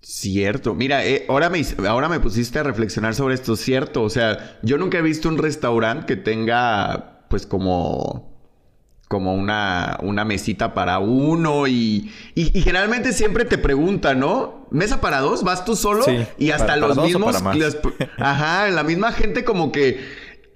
Cierto. 0.00 0.74
Mira, 0.74 1.04
eh, 1.04 1.26
ahora, 1.28 1.50
me, 1.50 1.62
ahora 1.88 2.08
me 2.08 2.20
pusiste 2.20 2.58
a 2.58 2.62
reflexionar 2.62 3.14
sobre 3.14 3.34
esto. 3.34 3.56
Cierto. 3.56 4.02
O 4.02 4.10
sea, 4.10 4.58
yo 4.62 4.78
nunca 4.78 4.98
he 4.98 5.02
visto 5.02 5.28
un 5.28 5.38
restaurante 5.38 6.06
que 6.06 6.16
tenga, 6.16 7.26
pues, 7.28 7.46
como 7.46 8.31
como 9.12 9.34
una, 9.34 9.98
una 10.00 10.24
mesita 10.24 10.72
para 10.72 10.98
uno 10.98 11.66
y, 11.66 12.10
y, 12.34 12.62
generalmente 12.62 13.12
siempre 13.12 13.44
te 13.44 13.58
preguntan, 13.58 14.20
¿no? 14.20 14.66
¿Mesa 14.70 15.02
para 15.02 15.20
dos? 15.20 15.44
¿Vas 15.44 15.66
tú 15.66 15.76
solo? 15.76 16.02
y 16.38 16.50
hasta 16.50 16.78
los 16.78 16.96
mismos... 16.96 17.36
ajá, 18.16 18.70
la 18.70 18.82
misma 18.82 19.12
gente 19.12 19.44
como 19.44 19.70
que... 19.70 20.00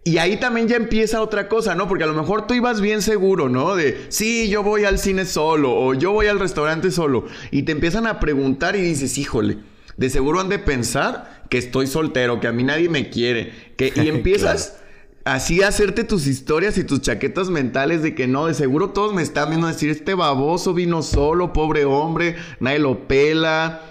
Y 0.05 0.17
ahí 0.17 0.39
también 0.39 0.69
ya 0.69 0.77
empieza 0.77 1.21
otra 1.21 1.49
cosa, 1.49 1.75
¿no? 1.75 1.87
Porque 1.87 2.05
a 2.05 2.07
lo 2.07 2.15
mejor 2.15 2.47
tú 2.47 2.55
ibas 2.55 2.81
bien 2.81 3.03
seguro, 3.03 3.51
¿no? 3.51 3.77
De, 3.77 4.07
sí, 4.09 4.49
yo 4.49 4.63
voy 4.63 4.87
al 4.87 4.99
cine 4.99 5.27
solo 5.27 5.75
o 5.75 5.93
yo 5.93 6.13
voy 6.13 6.29
al 6.29 6.41
restaurante 6.41 6.91
solo. 6.91 7.27
Y 7.51 7.65
te 7.65 7.73
empiezan 7.73 8.07
a 8.07 8.21
preguntar 8.21 8.75
y 8.75 8.81
dices, 8.81 9.19
híjole, 9.19 9.59
de 9.99 10.09
seguro 10.09 10.41
han 10.41 10.49
de 10.49 10.59
pensar 10.59 11.45
que 11.51 11.59
estoy 11.59 11.89
soltero, 11.89 12.41
que 12.41 12.47
a 12.47 12.53
mí 12.53 12.63
nadie 12.63 12.89
me 12.89 13.11
quiere. 13.11 13.53
Que, 13.77 13.93
y 13.95 14.09
empiezas 14.09 14.79
así 15.27 15.61
hacerte 15.63 16.05
tus 16.05 16.27
historias 16.29 16.79
y 16.79 16.85
tus 16.85 17.01
chaquetas 17.01 17.51
mentales 17.51 18.01
de 18.03 18.15
que 18.15 18.29
no, 18.29 18.47
de 18.47 18.55
seguro 18.55 18.91
todos 18.91 19.13
me 19.13 19.23
están 19.23 19.49
viendo 19.51 19.67
decir, 19.67 19.91
este 19.91 20.15
baboso 20.15 20.73
vino 20.73 21.03
solo, 21.03 21.53
pobre 21.53 21.85
hombre, 21.85 22.37
nadie 22.61 22.79
lo 22.79 23.09
pela 23.09 23.83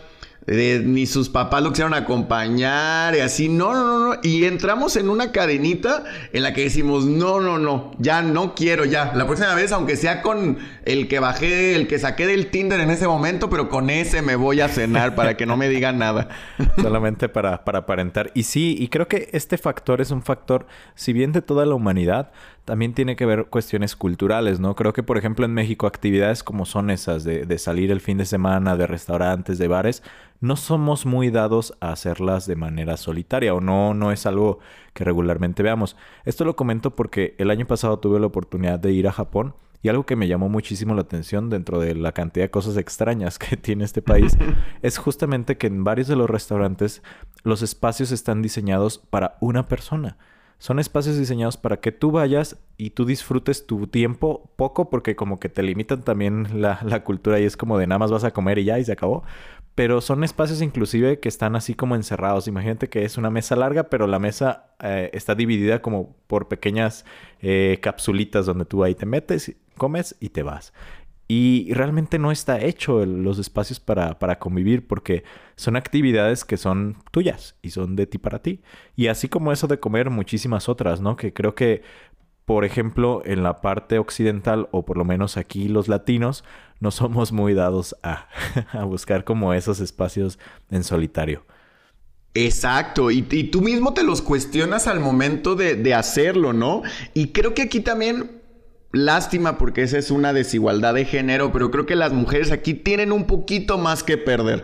ni 0.48 1.08
sus 1.08 1.30
papás 1.30 1.64
lo 1.64 1.70
quisieron 1.70 1.96
acompañar 1.96 3.16
y 3.16 3.20
así, 3.20 3.50
no, 3.50 3.74
no, 3.74 3.88
no, 3.88 4.10
no. 4.10 4.20
Y 4.22 4.46
entramos 4.46 4.96
en 4.96 5.10
una 5.10 5.32
cadenita 5.32 6.04
en 6.34 6.44
la 6.44 6.54
que 6.54 6.62
decimos, 6.62 7.06
no, 7.06 7.40
no, 7.40 7.58
no, 7.58 7.92
ya 7.98 8.22
no 8.22 8.54
quiero, 8.54 8.86
ya. 8.86 9.12
La 9.16 9.26
próxima 9.26 9.56
vez, 9.56 9.72
aunque 9.72 9.96
sea 9.96 10.22
con 10.22 10.60
el 10.86 11.08
que 11.08 11.20
bajé, 11.20 11.76
el 11.76 11.88
que 11.88 11.98
saqué 11.98 12.28
del 12.28 12.52
Tinder 12.52 12.80
en 12.80 12.92
ese 12.92 13.08
momento, 13.08 13.50
pero 13.50 13.70
con 13.70 13.90
ese 13.90 14.22
me 14.22 14.36
voy 14.36 14.62
a 14.62 14.68
cenar 14.68 15.16
para 15.16 15.36
que 15.36 15.46
no 15.48 15.58
me 15.58 15.68
digan 15.68 15.98
nada. 15.98 16.30
Solamente 16.82 17.28
para, 17.28 17.64
para 17.66 17.80
aparentar. 17.80 18.32
Y 18.36 18.44
sí, 18.44 18.76
y 18.78 18.90
creo 18.90 19.08
que 19.08 19.30
este 19.32 19.58
factor 19.58 20.00
es 20.00 20.12
un 20.12 20.22
factor, 20.22 20.68
si 20.94 21.12
bien 21.12 21.32
de 21.32 21.42
toda 21.42 21.66
la 21.66 21.74
humanidad, 21.74 22.32
también 22.66 22.94
tiene 22.94 23.16
que 23.16 23.26
ver 23.26 23.46
cuestiones 23.46 23.96
culturales, 23.96 24.60
¿no? 24.60 24.76
Creo 24.76 24.92
que, 24.92 25.04
por 25.04 25.18
ejemplo, 25.18 25.46
en 25.46 25.54
México, 25.54 25.88
actividades 25.88 26.44
como 26.44 26.66
son 26.66 26.90
esas 26.90 27.24
de, 27.24 27.46
de, 27.46 27.58
salir 27.58 27.92
el 27.92 28.02
fin 28.02 28.18
de 28.18 28.26
semana, 28.26 28.76
de 28.76 28.88
restaurantes, 28.88 29.58
de 29.58 29.68
bares, 29.68 30.04
no 30.42 30.56
somos 30.56 31.06
muy 31.06 31.30
dados 31.30 31.78
a 31.80 31.92
hacerlas 31.92 32.46
de 32.48 32.56
manera 32.56 32.98
solitaria 32.98 33.54
o 33.54 33.62
no, 33.62 33.94
no 33.94 34.12
es 34.12 34.26
algo 34.26 34.60
que 34.94 35.04
regularmente 35.04 35.64
veamos. 35.64 35.96
Esto 36.26 36.44
lo 36.44 36.56
comento 36.56 36.96
porque 36.96 37.36
el 37.38 37.52
año 37.52 37.66
pasado 37.66 38.00
tuve 38.00 38.20
la 38.20 38.28
oportunidad 38.28 38.80
de 38.80 38.92
ir 38.92 39.08
a 39.08 39.12
Japón 39.12 39.56
y 39.86 39.90
algo 39.90 40.08
que 40.08 40.16
me 40.16 40.28
llamó 40.28 40.50
muchísimo 40.50 40.96
la 40.96 41.02
atención 41.02 41.52
dentro 41.52 41.80
de 41.80 41.94
la 41.94 42.12
cantidad 42.12 42.46
de 42.46 42.50
cosas 42.50 42.76
extrañas 42.78 43.38
que 43.40 43.56
tiene 43.56 43.84
este 43.84 44.02
país 44.02 44.36
es 44.82 44.98
justamente 44.98 45.58
que 45.58 45.68
en 45.68 45.84
varios 45.84 46.08
de 46.08 46.16
los 46.16 46.28
restaurantes 46.28 47.04
los 47.44 47.62
espacios 47.62 48.12
están 48.12 48.42
diseñados 48.42 48.98
para 48.98 49.38
una 49.42 49.68
persona. 49.68 50.18
Son 50.58 50.80
espacios 50.80 51.18
diseñados 51.18 51.58
para 51.58 51.78
que 51.78 51.92
tú 51.92 52.12
vayas 52.12 52.58
y 52.78 52.92
tú 52.92 53.06
disfrutes 53.06 53.68
tu 53.68 53.88
tiempo 53.88 54.52
poco 54.56 54.90
porque 54.90 55.16
como 55.16 55.40
que 55.40 55.50
te 55.50 55.64
limitan 55.64 56.04
también 56.04 56.62
la, 56.62 57.04
cultura 57.04 57.40
y 57.40 57.44
es 57.44 57.58
como 57.58 57.78
de 57.78 57.88
nada 57.88 58.00
más 58.00 58.12
vas 58.12 58.24
a 58.24 58.32
comer 58.32 58.58
y 58.60 58.66
ya 58.66 58.80
y 58.80 58.86
se 58.86 58.94
acabó. 58.94 59.24
Pero 59.76 60.00
son 60.00 60.24
espacios 60.24 60.62
inclusive 60.62 61.20
que 61.20 61.28
están 61.28 61.58
así 61.58 61.76
como 61.76 61.96
encerrados. 61.96 62.48
Imagínate 62.48 62.88
que 62.88 63.04
es 63.04 63.18
una 63.18 63.30
mesa 63.30 63.58
larga, 63.58 63.90
pero 63.90 64.08
la 64.08 64.20
mesa 64.20 64.68
eh, 64.82 65.10
está 65.14 65.36
dividida 65.36 65.82
como 65.82 66.16
por 66.28 66.48
pequeñas 66.48 67.06
eh, 67.42 67.80
capsulitas 67.82 68.46
donde 68.46 68.64
tú 68.64 68.84
ahí 68.86 68.96
te 68.96 69.06
metes, 69.06 69.54
comes 69.78 70.16
y 70.22 70.30
te 70.30 70.44
vas. 70.44 70.72
Y 71.28 71.74
realmente 71.74 72.20
no 72.20 72.32
está 72.32 72.62
hecho 72.62 73.04
los 73.04 73.40
espacios 73.40 73.80
para, 73.80 74.20
para, 74.20 74.38
convivir 74.38 74.86
porque 74.86 75.24
son 75.56 75.76
actividades 75.76 76.46
que 76.46 76.58
son 76.58 76.98
tuyas 77.10 77.56
y 77.64 77.72
son 77.72 77.96
de 77.96 78.06
ti 78.06 78.20
para 78.20 78.44
ti. 78.44 78.62
Y 78.96 79.08
así 79.08 79.28
como 79.28 79.52
eso 79.52 79.68
de 79.68 79.80
comer, 79.80 80.12
muchísimas 80.12 80.70
otras, 80.70 81.02
¿no? 81.02 81.16
Que 81.16 81.34
creo 81.34 81.56
que, 81.56 81.82
por 82.46 82.64
ejemplo, 82.64 83.24
en 83.26 83.42
la 83.42 83.60
parte 83.62 83.98
occidental, 83.98 84.70
o 84.72 84.86
por 84.86 84.98
lo 84.98 85.06
menos 85.06 85.36
aquí 85.36 85.68
los 85.68 85.88
latinos, 85.88 86.44
no 86.80 86.92
somos 86.92 87.32
muy 87.32 87.56
dados 87.56 87.96
a, 88.04 88.28
a 88.72 88.84
buscar 88.84 89.24
como 89.24 89.56
esos 89.56 89.80
espacios 89.80 90.38
en 90.70 90.84
solitario. 90.84 91.44
Exacto, 92.36 93.12
y, 93.12 93.26
y, 93.32 93.46
tú 93.46 93.62
mismo 93.62 93.94
te 93.94 94.04
los 94.04 94.22
cuestionas 94.22 94.88
al 94.88 95.00
momento 95.00 95.56
de, 95.56 95.76
de 95.76 95.94
hacerlo, 95.94 96.52
¿no? 96.52 96.84
Y 97.14 97.30
creo 97.30 97.54
que 97.54 97.62
aquí 97.62 97.80
también 97.80 98.42
Lástima 98.96 99.58
porque 99.58 99.84
esa 99.84 99.98
es 99.98 100.10
una 100.10 100.32
desigualdad 100.32 100.94
de 100.94 101.04
género, 101.04 101.52
pero 101.52 101.70
creo 101.70 101.86
que 101.86 101.98
las 101.98 102.14
mujeres 102.14 102.54
aquí 102.54 102.74
tienen 102.74 103.12
un 103.12 103.28
poquito 103.28 103.78
más 103.78 104.04
que 104.04 104.18
perder. 104.18 104.64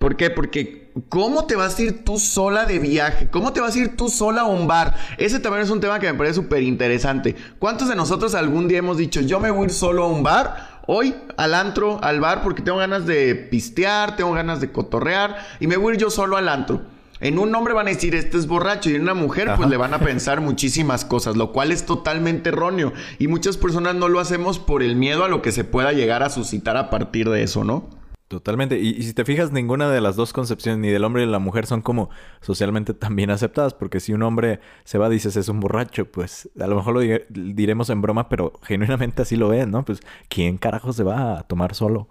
¿Por 0.00 0.16
qué? 0.16 0.30
Porque 0.30 0.90
¿cómo 1.08 1.46
te 1.46 1.54
vas 1.54 1.78
a 1.78 1.82
ir 1.82 2.04
tú 2.04 2.18
sola 2.18 2.64
de 2.64 2.80
viaje? 2.80 3.28
¿Cómo 3.30 3.52
te 3.52 3.60
vas 3.60 3.76
a 3.76 3.78
ir 3.78 3.96
tú 3.96 4.08
sola 4.08 4.40
a 4.40 4.46
un 4.46 4.66
bar? 4.66 4.96
Ese 5.16 5.38
también 5.38 5.62
es 5.62 5.70
un 5.70 5.78
tema 5.80 6.00
que 6.00 6.10
me 6.10 6.18
parece 6.18 6.34
súper 6.34 6.64
interesante. 6.64 7.36
¿Cuántos 7.60 7.88
de 7.88 7.94
nosotros 7.94 8.34
algún 8.34 8.66
día 8.66 8.78
hemos 8.78 8.96
dicho, 8.96 9.20
yo 9.20 9.38
me 9.38 9.52
voy 9.52 9.62
a 9.62 9.64
ir 9.66 9.70
solo 9.70 10.02
a 10.02 10.08
un 10.08 10.24
bar? 10.24 10.80
Hoy 10.88 11.14
al 11.36 11.54
antro, 11.54 12.02
al 12.02 12.18
bar, 12.18 12.42
porque 12.42 12.62
tengo 12.62 12.78
ganas 12.78 13.06
de 13.06 13.36
pistear, 13.36 14.16
tengo 14.16 14.32
ganas 14.32 14.60
de 14.60 14.72
cotorrear 14.72 15.36
y 15.60 15.68
me 15.68 15.76
voy 15.76 15.92
a 15.92 15.94
ir 15.94 16.00
yo 16.00 16.10
solo 16.10 16.36
al 16.36 16.48
antro. 16.48 16.82
En 17.20 17.38
un 17.38 17.54
hombre 17.54 17.74
van 17.74 17.88
a 17.88 17.90
decir, 17.90 18.14
este 18.14 18.36
es 18.36 18.46
borracho, 18.46 18.90
y 18.90 18.94
en 18.94 19.02
una 19.02 19.14
mujer, 19.14 19.50
pues 19.56 19.68
le 19.68 19.76
van 19.76 19.94
a 19.94 19.98
pensar 19.98 20.40
muchísimas 20.40 21.04
cosas, 21.04 21.36
lo 21.36 21.52
cual 21.52 21.72
es 21.72 21.84
totalmente 21.84 22.50
erróneo. 22.50 22.92
Y 23.18 23.28
muchas 23.28 23.56
personas 23.56 23.94
no 23.94 24.08
lo 24.08 24.20
hacemos 24.20 24.58
por 24.58 24.82
el 24.82 24.96
miedo 24.96 25.24
a 25.24 25.28
lo 25.28 25.42
que 25.42 25.52
se 25.52 25.64
pueda 25.64 25.92
llegar 25.92 26.22
a 26.22 26.30
suscitar 26.30 26.76
a 26.76 26.90
partir 26.90 27.28
de 27.28 27.42
eso, 27.42 27.64
¿no? 27.64 27.88
Totalmente. 28.28 28.78
Y, 28.78 29.02
si 29.02 29.14
te 29.14 29.24
fijas, 29.24 29.52
ninguna 29.52 29.90
de 29.90 30.02
las 30.02 30.14
dos 30.14 30.34
concepciones, 30.34 30.78
ni 30.80 30.88
del 30.88 31.02
hombre 31.02 31.22
ni 31.22 31.26
de 31.26 31.32
la 31.32 31.38
mujer, 31.38 31.66
son 31.66 31.80
como 31.80 32.10
socialmente 32.42 32.92
también 32.92 33.30
aceptadas. 33.30 33.72
Porque 33.72 34.00
si 34.00 34.12
un 34.12 34.22
hombre 34.22 34.60
se 34.84 34.98
va, 34.98 35.08
dices 35.08 35.34
es 35.36 35.48
un 35.48 35.60
borracho, 35.60 36.04
pues 36.04 36.50
a 36.60 36.66
lo 36.66 36.76
mejor 36.76 36.94
lo 36.94 37.18
diremos 37.30 37.88
en 37.88 38.02
broma, 38.02 38.28
pero 38.28 38.52
genuinamente 38.62 39.22
así 39.22 39.36
lo 39.36 39.48
ven, 39.48 39.70
¿no? 39.70 39.82
Pues 39.82 40.00
¿quién 40.28 40.58
carajo 40.58 40.92
se 40.92 41.04
va 41.04 41.38
a 41.38 41.42
tomar 41.44 41.74
solo? 41.74 42.08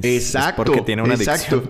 exacto. 0.00 0.62
porque 0.62 0.82
tiene 0.82 1.02
una 1.02 1.14
exacto. 1.14 1.64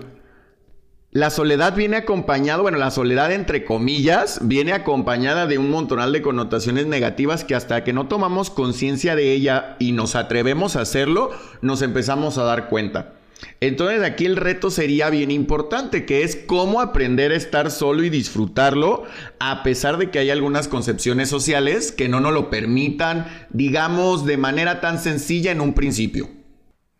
La 1.11 1.29
soledad 1.29 1.73
viene 1.73 1.95
acompañado, 1.95 2.63
bueno, 2.63 2.77
la 2.77 2.91
soledad 2.91 3.31
entre 3.31 3.63
comillas, 3.63 4.39
viene 4.41 4.73
acompañada 4.73 5.47
de 5.47 5.57
un 5.57 5.69
montonal 5.69 6.11
de 6.11 6.21
connotaciones 6.21 6.85
negativas 6.85 7.45
que 7.45 7.55
hasta 7.55 7.83
que 7.83 7.93
no 7.93 8.07
tomamos 8.07 8.49
conciencia 8.49 9.15
de 9.15 9.31
ella 9.31 9.77
y 9.79 9.93
nos 9.93 10.15
atrevemos 10.15 10.75
a 10.75 10.81
hacerlo, 10.81 11.31
nos 11.61 11.81
empezamos 11.81 12.37
a 12.37 12.43
dar 12.43 12.67
cuenta. 12.67 13.13
Entonces 13.61 14.03
aquí 14.03 14.25
el 14.25 14.35
reto 14.35 14.69
sería 14.69 15.09
bien 15.09 15.31
importante, 15.31 16.05
que 16.05 16.23
es 16.23 16.35
cómo 16.35 16.81
aprender 16.81 17.31
a 17.31 17.35
estar 17.35 17.71
solo 17.71 18.03
y 18.03 18.09
disfrutarlo, 18.09 19.03
a 19.39 19.63
pesar 19.63 19.97
de 19.97 20.11
que 20.11 20.19
hay 20.19 20.29
algunas 20.29 20.67
concepciones 20.67 21.29
sociales 21.29 21.91
que 21.91 22.09
no 22.09 22.19
nos 22.19 22.33
lo 22.33 22.49
permitan, 22.49 23.27
digamos, 23.49 24.25
de 24.25 24.37
manera 24.37 24.81
tan 24.81 24.99
sencilla 24.99 25.51
en 25.51 25.61
un 25.61 25.73
principio. 25.73 26.29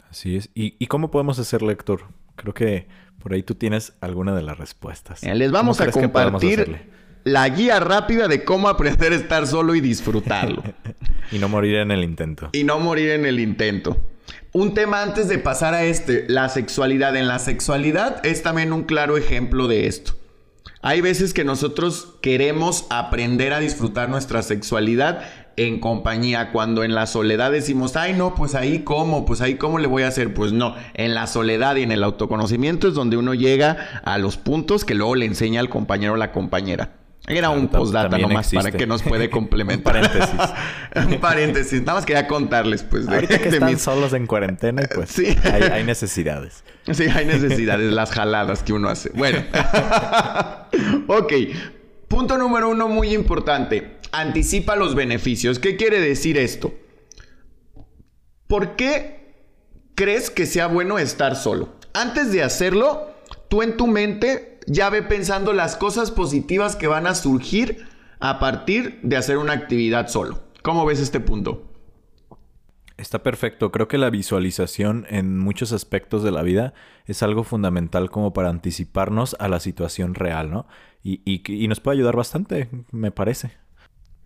Así 0.09 0.37
es. 0.37 0.49
¿Y, 0.53 0.85
cómo 0.87 1.11
podemos 1.11 1.37
hacer, 1.39 1.61
lector? 1.61 2.05
Creo 2.35 2.53
que 2.53 2.87
por 3.19 3.33
ahí 3.33 3.43
tú 3.43 3.55
tienes 3.55 3.93
alguna 4.01 4.35
de 4.35 4.41
las 4.41 4.57
respuestas. 4.57 5.23
Les 5.23 5.51
vamos 5.51 5.81
a 5.81 5.91
compartir 5.91 6.89
la 7.23 7.47
guía 7.49 7.79
rápida 7.79 8.27
de 8.27 8.43
cómo 8.43 8.69
aprender 8.69 9.11
a 9.11 9.15
estar 9.15 9.47
solo 9.47 9.75
y 9.75 9.81
disfrutarlo. 9.81 10.63
y 11.31 11.39
no 11.39 11.49
morir 11.49 11.75
en 11.75 11.91
el 11.91 12.03
intento. 12.03 12.49
Y 12.53 12.63
no 12.63 12.79
morir 12.79 13.11
en 13.11 13.25
el 13.25 13.39
intento. 13.39 13.97
Un 14.53 14.73
tema 14.73 15.03
antes 15.03 15.27
de 15.27 15.37
pasar 15.37 15.73
a 15.73 15.83
este, 15.83 16.25
la 16.27 16.49
sexualidad. 16.49 17.15
En 17.15 17.27
la 17.27 17.39
sexualidad 17.39 18.25
es 18.25 18.43
también 18.43 18.71
un 18.71 18.83
claro 18.83 19.17
ejemplo 19.17 19.67
de 19.67 19.87
esto. 19.87 20.13
Hay 20.81 21.01
veces 21.01 21.33
que 21.33 21.43
nosotros 21.43 22.15
queremos 22.21 22.85
aprender 22.89 23.51
a 23.51 23.59
disfrutar 23.59 24.09
nuestra 24.09 24.41
sexualidad 24.41 25.23
en 25.57 25.79
compañía, 25.79 26.51
cuando 26.51 26.83
en 26.83 26.93
la 26.93 27.07
soledad 27.07 27.51
decimos, 27.51 27.95
ay 27.95 28.13
no, 28.13 28.35
pues 28.35 28.53
ahí 28.53 28.79
cómo, 28.79 29.25
pues 29.25 29.41
ahí 29.41 29.55
cómo 29.55 29.79
le 29.79 29.87
voy 29.87 30.03
a 30.03 30.07
hacer, 30.07 30.33
pues 30.33 30.53
no, 30.53 30.75
en 30.93 31.15
la 31.15 31.25
soledad 31.25 31.75
y 31.75 31.81
en 31.81 31.91
el 31.91 32.03
autoconocimiento 32.03 32.87
es 32.87 32.93
donde 32.93 33.17
uno 33.17 33.33
llega 33.33 34.01
a 34.03 34.19
los 34.19 34.37
puntos 34.37 34.85
que 34.85 34.93
luego 34.93 35.15
le 35.15 35.25
enseña 35.25 35.59
al 35.59 35.69
compañero 35.69 36.13
o 36.13 36.17
la 36.17 36.31
compañera. 36.31 36.91
Era 37.27 37.49
un 37.49 37.67
postdata 37.67 38.17
nomás 38.17 38.53
para 38.53 38.71
que 38.71 38.87
nos 38.87 39.03
puede 39.03 39.29
complementar. 39.31 39.97
un 39.97 40.01
paréntesis. 40.03 40.39
un 40.95 41.19
paréntesis. 41.19 41.81
Nada 41.81 41.95
más 41.95 42.05
quería 42.05 42.25
contarles, 42.25 42.83
pues. 42.83 43.05
De, 43.05 43.15
Ahorita 43.15 43.39
que 43.39 43.49
están 43.49 43.77
solos 43.79 44.13
en 44.13 44.27
cuarentena 44.27 44.83
y 44.83 44.95
pues 44.95 45.09
sí. 45.09 45.35
hay, 45.43 45.83
necesidades. 45.83 46.63
Sí, 46.89 47.03
hay 47.03 47.25
necesidades. 47.25 47.91
las 47.91 48.11
jaladas 48.11 48.63
que 48.63 48.71
uno 48.71 48.87
hace. 48.87 49.09
Bueno. 49.09 49.39
ok. 51.07 51.33
Punto 52.07 52.37
número 52.37 52.69
uno 52.69 52.87
muy 52.87 53.13
importante. 53.13 53.96
Anticipa 54.11 54.75
los 54.75 54.95
beneficios. 54.95 55.59
¿Qué 55.59 55.75
quiere 55.75 55.99
decir 55.99 56.37
esto? 56.37 56.73
¿Por 58.47 58.75
qué 58.75 59.35
crees 59.95 60.29
que 60.29 60.45
sea 60.45 60.67
bueno 60.67 60.99
estar 60.99 61.35
solo? 61.35 61.75
Antes 61.93 62.31
de 62.31 62.43
hacerlo, 62.43 63.11
tú 63.49 63.61
en 63.61 63.75
tu 63.77 63.87
mente 63.87 64.59
ya 64.67 64.89
ve 64.89 65.01
pensando 65.01 65.53
las 65.53 65.75
cosas 65.75 66.11
positivas 66.11 66.75
que 66.75 66.87
van 66.87 67.07
a 67.07 67.15
surgir 67.15 67.87
a 68.19 68.39
partir 68.39 68.99
de 69.03 69.17
hacer 69.17 69.37
una 69.37 69.53
actividad 69.53 70.07
solo. 70.07 70.43
¿Cómo 70.61 70.85
ves 70.85 70.99
este 70.99 71.19
punto? 71.19 71.63
Está 72.97 73.21
perfecto. 73.21 73.71
Creo 73.71 73.87
que 73.87 73.97
la 73.97 74.09
visualización 74.09 75.05
en 75.09 75.37
muchos 75.37 75.71
aspectos 75.71 76.23
de 76.23 76.31
la 76.31 76.41
vida 76.41 76.73
es 77.05 77.21
algo 77.21 77.43
fundamental 77.43 78.09
como 78.09 78.33
para 78.33 78.49
anticiparnos 78.49 79.35
a 79.39 79.47
la 79.47 79.59
situación 79.59 80.15
real, 80.15 80.49
¿no? 80.49 80.67
Y, 81.03 81.21
y 81.25 81.67
nos 81.67 81.79
puede 81.79 81.97
ayudar 81.97 82.15
bastante, 82.15 82.69
me 82.91 83.11
parece. 83.11 83.51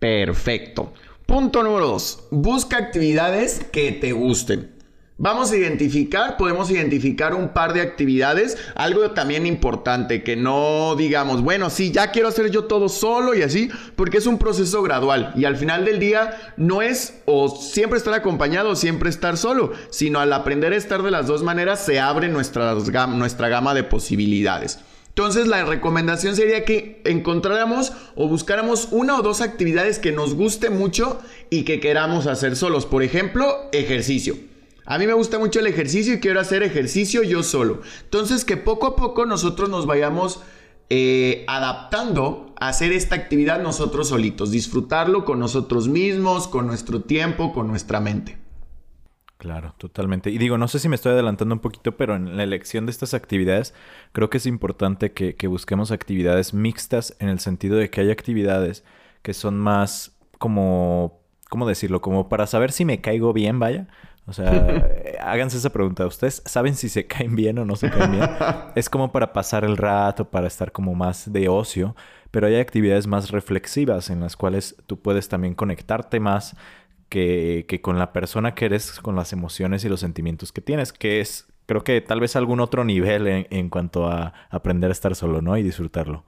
Perfecto. 0.02 0.92
Punto 1.26 1.62
número 1.62 1.86
dos. 1.86 2.24
Busca 2.32 2.76
actividades 2.76 3.64
que 3.70 3.92
te 3.92 4.10
gusten. 4.10 4.72
Vamos 5.16 5.52
a 5.52 5.56
identificar, 5.56 6.36
podemos 6.36 6.72
identificar 6.72 7.36
un 7.36 7.50
par 7.50 7.72
de 7.72 7.82
actividades, 7.82 8.58
algo 8.74 9.12
también 9.12 9.46
importante, 9.46 10.24
que 10.24 10.34
no 10.34 10.96
digamos, 10.96 11.42
bueno, 11.42 11.70
sí, 11.70 11.92
ya 11.92 12.10
quiero 12.10 12.26
hacer 12.26 12.50
yo 12.50 12.64
todo 12.64 12.88
solo 12.88 13.32
y 13.36 13.42
así, 13.42 13.70
porque 13.94 14.18
es 14.18 14.26
un 14.26 14.38
proceso 14.38 14.82
gradual 14.82 15.32
y 15.36 15.44
al 15.44 15.56
final 15.56 15.84
del 15.84 16.00
día 16.00 16.52
no 16.56 16.82
es 16.82 17.22
o 17.24 17.48
siempre 17.48 17.96
estar 17.96 18.14
acompañado 18.14 18.70
o 18.70 18.74
siempre 18.74 19.08
estar 19.08 19.36
solo, 19.36 19.72
sino 19.90 20.18
al 20.18 20.32
aprender 20.32 20.72
a 20.72 20.76
estar 20.76 21.04
de 21.04 21.12
las 21.12 21.28
dos 21.28 21.44
maneras 21.44 21.86
se 21.86 22.00
abre 22.00 22.28
nuestra, 22.28 22.74
nuestra 23.06 23.48
gama 23.48 23.72
de 23.72 23.84
posibilidades. 23.84 24.80
Entonces 25.14 25.46
la 25.46 25.64
recomendación 25.66 26.34
sería 26.36 26.64
que 26.64 27.02
encontráramos 27.04 27.92
o 28.16 28.28
buscáramos 28.28 28.88
una 28.92 29.18
o 29.18 29.22
dos 29.22 29.42
actividades 29.42 29.98
que 29.98 30.10
nos 30.10 30.34
guste 30.34 30.70
mucho 30.70 31.20
y 31.50 31.64
que 31.64 31.80
queramos 31.80 32.26
hacer 32.26 32.56
solos. 32.56 32.86
Por 32.86 33.02
ejemplo, 33.02 33.68
ejercicio. 33.72 34.36
A 34.86 34.96
mí 34.98 35.06
me 35.06 35.12
gusta 35.12 35.38
mucho 35.38 35.60
el 35.60 35.66
ejercicio 35.66 36.14
y 36.14 36.20
quiero 36.20 36.40
hacer 36.40 36.62
ejercicio 36.62 37.22
yo 37.22 37.42
solo. 37.42 37.82
Entonces 38.04 38.46
que 38.46 38.56
poco 38.56 38.86
a 38.86 38.96
poco 38.96 39.26
nosotros 39.26 39.68
nos 39.68 39.84
vayamos 39.84 40.40
eh, 40.88 41.44
adaptando 41.46 42.54
a 42.58 42.68
hacer 42.68 42.92
esta 42.92 43.14
actividad 43.14 43.62
nosotros 43.62 44.08
solitos, 44.08 44.50
disfrutarlo 44.50 45.26
con 45.26 45.38
nosotros 45.38 45.88
mismos, 45.88 46.48
con 46.48 46.66
nuestro 46.66 47.02
tiempo, 47.02 47.52
con 47.52 47.68
nuestra 47.68 48.00
mente. 48.00 48.38
Claro, 49.42 49.74
totalmente. 49.76 50.30
Y 50.30 50.38
digo, 50.38 50.56
no 50.56 50.68
sé 50.68 50.78
si 50.78 50.88
me 50.88 50.94
estoy 50.94 51.14
adelantando 51.14 51.52
un 51.52 51.60
poquito, 51.60 51.96
pero 51.96 52.14
en 52.14 52.36
la 52.36 52.44
elección 52.44 52.86
de 52.86 52.92
estas 52.92 53.12
actividades 53.12 53.74
creo 54.12 54.30
que 54.30 54.36
es 54.36 54.46
importante 54.46 55.10
que, 55.10 55.34
que 55.34 55.48
busquemos 55.48 55.90
actividades 55.90 56.54
mixtas 56.54 57.16
en 57.18 57.28
el 57.28 57.40
sentido 57.40 57.76
de 57.76 57.90
que 57.90 58.02
hay 58.02 58.12
actividades 58.12 58.84
que 59.22 59.34
son 59.34 59.58
más 59.58 60.16
como, 60.38 61.22
¿cómo 61.48 61.66
decirlo? 61.66 62.00
Como 62.00 62.28
para 62.28 62.46
saber 62.46 62.70
si 62.70 62.84
me 62.84 63.00
caigo 63.00 63.32
bien, 63.32 63.58
vaya 63.58 63.88
o 64.26 64.32
sea, 64.32 64.50
háganse 65.20 65.56
esa 65.56 65.70
pregunta. 65.70 66.06
¿Ustedes 66.06 66.42
saben 66.46 66.74
si 66.74 66.88
se 66.88 67.06
caen 67.06 67.34
bien 67.34 67.58
o 67.58 67.64
no 67.64 67.76
se 67.76 67.90
caen 67.90 68.12
bien? 68.12 68.30
es 68.74 68.88
como 68.88 69.12
para 69.12 69.32
pasar 69.32 69.64
el 69.64 69.76
rato, 69.76 70.30
para 70.30 70.46
estar 70.46 70.72
como 70.72 70.94
más 70.94 71.32
de 71.32 71.48
ocio, 71.48 71.96
pero 72.30 72.46
hay 72.46 72.56
actividades 72.60 73.06
más 73.06 73.30
reflexivas 73.30 74.10
en 74.10 74.20
las 74.20 74.36
cuales 74.36 74.76
tú 74.86 75.00
puedes 75.00 75.28
también 75.28 75.54
conectarte 75.54 76.20
más 76.20 76.56
que, 77.12 77.66
que 77.68 77.82
con 77.82 77.98
la 77.98 78.10
persona 78.10 78.54
que 78.54 78.64
eres, 78.64 78.98
con 79.00 79.14
las 79.14 79.34
emociones 79.34 79.84
y 79.84 79.90
los 79.90 80.00
sentimientos 80.00 80.50
que 80.50 80.62
tienes, 80.62 80.94
que 80.94 81.20
es, 81.20 81.46
creo 81.66 81.84
que 81.84 82.00
tal 82.00 82.20
vez 82.20 82.36
algún 82.36 82.58
otro 82.58 82.84
nivel 82.84 83.26
en, 83.26 83.46
en 83.50 83.68
cuanto 83.68 84.08
a 84.08 84.32
aprender 84.48 84.88
a 84.88 84.92
estar 84.92 85.14
solo, 85.14 85.42
¿no? 85.42 85.58
Y 85.58 85.62
disfrutarlo. 85.62 86.24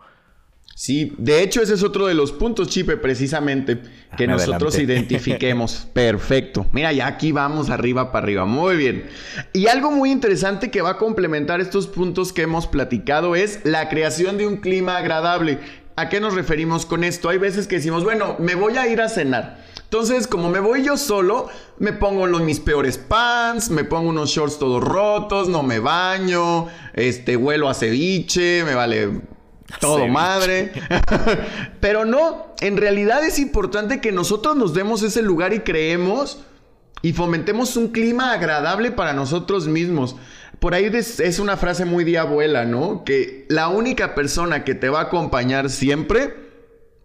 Sí, 0.75 1.15
de 1.17 1.43
hecho 1.43 1.63
ese 1.63 1.73
es 1.73 1.83
otro 1.83 2.07
de 2.07 2.13
los 2.13 2.33
puntos, 2.33 2.69
Chipe, 2.69 2.99
precisamente, 2.99 3.81
que 4.19 4.27
nosotros 4.27 4.79
identifiquemos. 4.79 5.89
Perfecto. 5.95 6.67
Mira, 6.73 6.93
ya 6.93 7.07
aquí 7.07 7.33
vamos 7.33 7.71
arriba 7.71 8.13
para 8.13 8.25
arriba. 8.25 8.45
Muy 8.45 8.77
bien. 8.77 9.07
Y 9.55 9.69
algo 9.69 9.91
muy 9.91 10.11
interesante 10.11 10.71
que 10.71 10.83
va 10.83 10.91
a 10.91 10.99
complementar 10.99 11.63
estos 11.63 11.87
puntos 11.87 12.35
que 12.35 12.43
hemos 12.43 12.67
platicado 12.67 13.37
es 13.37 13.61
la 13.65 13.89
creación 13.89 14.37
de 14.37 14.47
un 14.47 14.59
clima 14.59 14.99
agradable. 14.99 15.61
¿A 15.97 16.11
qué 16.11 16.21
nos 16.21 16.35
referimos 16.35 16.85
con 16.85 17.05
esto? 17.05 17.31
Hay 17.31 17.39
veces 17.39 17.67
que 17.67 17.77
decimos, 17.77 18.05
bueno, 18.05 18.37
me 18.39 18.55
voy 18.55 18.77
a 18.77 18.87
ir 18.87 19.01
a 19.01 19.09
cenar. 19.09 19.65
Entonces, 19.95 20.27
como 20.27 20.51
me 20.51 20.59
voy 20.59 20.83
yo 20.83 20.97
solo, 20.97 21.47
me 21.79 21.93
pongo 21.93 22.27
los, 22.27 22.43
mis 22.43 22.59
peores 22.59 22.99
pants, 22.99 23.71
me 23.71 23.85
pongo 23.85 24.09
unos 24.09 24.29
shorts 24.29 24.59
todos 24.59 24.83
rotos, 24.83 25.49
no 25.49 25.63
me 25.63 25.79
baño, 25.79 26.67
este, 26.95 27.37
huelo 27.37 27.69
a 27.69 27.75
ceviche, 27.75 28.65
me 28.65 28.75
vale 28.75 29.21
todo 29.79 30.09
madre. 30.09 30.73
Pero 31.81 32.05
no, 32.05 32.55
en 32.61 32.77
realidad 32.77 33.25
es 33.25 33.39
importante 33.39 34.01
que 34.01 34.11
nosotros 34.11 34.57
nos 34.57 34.75
demos 34.75 35.05
ese 35.05 35.23
lugar 35.23 35.53
y 35.53 35.61
creemos 35.61 36.41
y 37.01 37.13
fomentemos 37.13 37.77
un 37.77 37.93
clima 37.93 38.33
agradable 38.33 38.91
para 38.91 39.13
nosotros 39.13 39.69
mismos. 39.69 40.17
Por 40.59 40.75
ahí 40.75 40.91
es 40.93 41.39
una 41.39 41.57
frase 41.57 41.85
muy 41.85 42.03
de 42.03 42.19
abuela, 42.19 42.65
¿no? 42.65 43.05
Que 43.05 43.47
la 43.49 43.69
única 43.69 44.17
persona 44.17 44.65
que 44.65 44.75
te 44.75 44.89
va 44.89 44.99
a 44.99 45.03
acompañar 45.05 45.71
siempre 45.71 46.35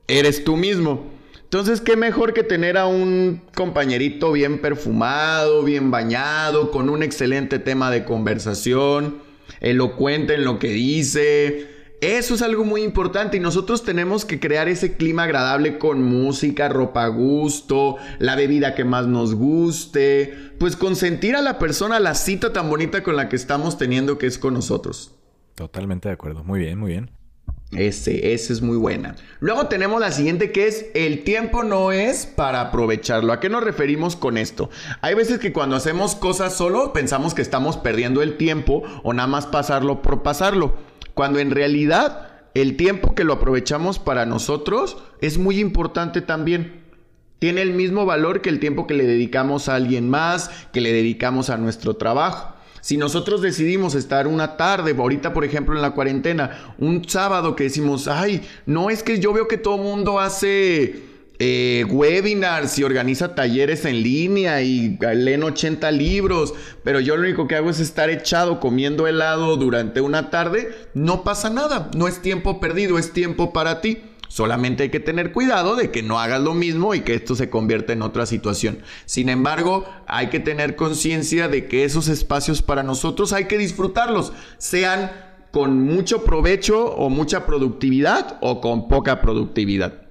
eres 0.07 0.43
tú 0.43 0.57
mismo. 0.57 1.18
Entonces, 1.49 1.81
qué 1.81 1.95
mejor 1.95 2.35
que 2.35 2.43
tener 2.43 2.77
a 2.77 2.85
un 2.85 3.41
compañerito 3.55 4.31
bien 4.31 4.61
perfumado, 4.61 5.63
bien 5.63 5.89
bañado, 5.89 6.69
con 6.69 6.91
un 6.91 7.01
excelente 7.01 7.57
tema 7.57 7.89
de 7.89 8.05
conversación, 8.05 9.17
elocuente 9.59 10.35
en 10.35 10.43
lo 10.43 10.59
que 10.59 10.67
dice, 10.67 11.67
eso 12.01 12.35
es 12.35 12.43
algo 12.43 12.65
muy 12.65 12.83
importante 12.83 13.37
y 13.37 13.39
nosotros 13.39 13.83
tenemos 13.83 14.25
que 14.25 14.39
crear 14.39 14.67
ese 14.67 14.95
clima 14.95 15.23
agradable 15.23 15.79
con 15.79 16.03
música, 16.03 16.69
ropa 16.69 17.05
a 17.05 17.07
gusto, 17.07 17.97
la 18.19 18.35
bebida 18.35 18.75
que 18.75 18.85
más 18.85 19.07
nos 19.07 19.33
guste, 19.33 20.53
pues 20.59 20.75
consentir 20.75 21.35
a 21.35 21.41
la 21.41 21.57
persona 21.57 21.99
la 21.99 22.13
cita 22.13 22.53
tan 22.53 22.69
bonita 22.69 23.01
con 23.01 23.15
la 23.15 23.27
que 23.27 23.35
estamos 23.35 23.79
teniendo 23.79 24.19
que 24.19 24.27
es 24.27 24.37
con 24.37 24.53
nosotros. 24.53 25.15
Totalmente 25.55 26.09
de 26.09 26.13
acuerdo, 26.13 26.43
muy 26.43 26.59
bien, 26.59 26.77
muy 26.77 26.91
bien. 26.91 27.18
Ese, 27.71 28.33
ese 28.33 28.51
es 28.51 28.61
muy 28.61 28.77
buena. 28.77 29.15
Luego 29.39 29.67
tenemos 29.67 30.01
la 30.01 30.11
siguiente 30.11 30.51
que 30.51 30.67
es 30.67 30.87
el 30.95 31.23
tiempo 31.23 31.63
no 31.63 31.91
es 31.91 32.25
para 32.25 32.61
aprovecharlo. 32.61 33.31
¿A 33.31 33.39
qué 33.39 33.47
nos 33.47 33.63
referimos 33.63 34.15
con 34.15 34.37
esto? 34.37 34.71
Hay 35.01 35.13
veces 35.13 35.37
que 35.37 35.53
cuando 35.53 35.75
hacemos 35.75 36.15
cosas 36.15 36.55
solo 36.57 36.93
pensamos 36.93 37.35
que 37.35 37.43
estamos 37.43 37.77
perdiendo 37.77 38.23
el 38.23 38.37
tiempo 38.37 38.81
o 39.03 39.13
nada 39.13 39.27
más 39.27 39.45
pasarlo 39.45 40.01
por 40.01 40.23
pasarlo. 40.23 40.73
Cuando 41.13 41.37
en 41.37 41.51
realidad 41.51 42.31
el 42.55 42.75
tiempo 42.75 43.13
que 43.13 43.23
lo 43.23 43.33
aprovechamos 43.33 43.99
para 43.99 44.25
nosotros 44.25 44.97
es 45.21 45.37
muy 45.37 45.59
importante 45.59 46.21
también. 46.21 46.81
Tiene 47.37 47.61
el 47.61 47.73
mismo 47.73 48.05
valor 48.05 48.41
que 48.41 48.49
el 48.49 48.59
tiempo 48.59 48.87
que 48.87 48.95
le 48.95 49.05
dedicamos 49.05 49.69
a 49.69 49.75
alguien 49.75 50.09
más, 50.09 50.49
que 50.73 50.81
le 50.81 50.91
dedicamos 50.91 51.51
a 51.51 51.57
nuestro 51.57 51.95
trabajo. 51.95 52.55
Si 52.81 52.97
nosotros 52.97 53.41
decidimos 53.41 53.95
estar 53.95 54.27
una 54.27 54.57
tarde, 54.57 54.95
ahorita 54.97 55.33
por 55.33 55.45
ejemplo 55.45 55.75
en 55.75 55.81
la 55.81 55.91
cuarentena, 55.91 56.73
un 56.77 57.07
sábado 57.07 57.55
que 57.55 57.65
decimos, 57.65 58.07
ay, 58.07 58.41
no 58.65 58.89
es 58.89 59.03
que 59.03 59.19
yo 59.19 59.33
veo 59.33 59.47
que 59.47 59.57
todo 59.57 59.77
mundo 59.77 60.19
hace 60.19 61.09
eh, 61.41 61.85
webinars 61.89 62.77
y 62.79 62.83
organiza 62.83 63.33
talleres 63.33 63.85
en 63.85 64.03
línea 64.03 64.61
y 64.61 64.97
leen 64.99 65.43
80 65.43 65.89
libros, 65.91 66.53
pero 66.83 66.99
yo 66.99 67.15
lo 67.15 67.23
único 67.23 67.47
que 67.47 67.55
hago 67.55 67.69
es 67.69 67.79
estar 67.79 68.09
echado 68.09 68.59
comiendo 68.59 69.07
helado 69.07 69.55
durante 69.55 70.01
una 70.01 70.29
tarde, 70.29 70.75
no 70.93 71.23
pasa 71.23 71.49
nada, 71.49 71.89
no 71.95 72.09
es 72.09 72.21
tiempo 72.21 72.59
perdido, 72.59 72.99
es 72.99 73.13
tiempo 73.13 73.53
para 73.53 73.79
ti. 73.79 73.99
Solamente 74.29 74.83
hay 74.83 74.89
que 74.89 74.99
tener 74.99 75.31
cuidado 75.31 75.75
de 75.75 75.89
que 75.89 76.03
no 76.03 76.19
hagas 76.19 76.39
lo 76.39 76.53
mismo 76.53 76.93
y 76.93 77.01
que 77.01 77.15
esto 77.15 77.35
se 77.35 77.49
convierta 77.49 77.93
en 77.93 78.03
otra 78.03 78.27
situación. 78.27 78.79
Sin 79.05 79.27
embargo, 79.27 79.85
hay 80.05 80.29
que 80.29 80.39
tener 80.39 80.75
conciencia 80.75 81.47
de 81.47 81.67
que 81.67 81.83
esos 81.83 82.07
espacios 82.07 82.61
para 82.61 82.83
nosotros 82.83 83.33
hay 83.33 83.45
que 83.45 83.57
disfrutarlos, 83.57 84.31
sean 84.59 85.11
con 85.51 85.83
mucho 85.83 86.23
provecho 86.23 86.93
o 86.95 87.09
mucha 87.09 87.47
productividad 87.47 88.37
o 88.41 88.61
con 88.61 88.87
poca 88.87 89.19
productividad. 89.19 90.03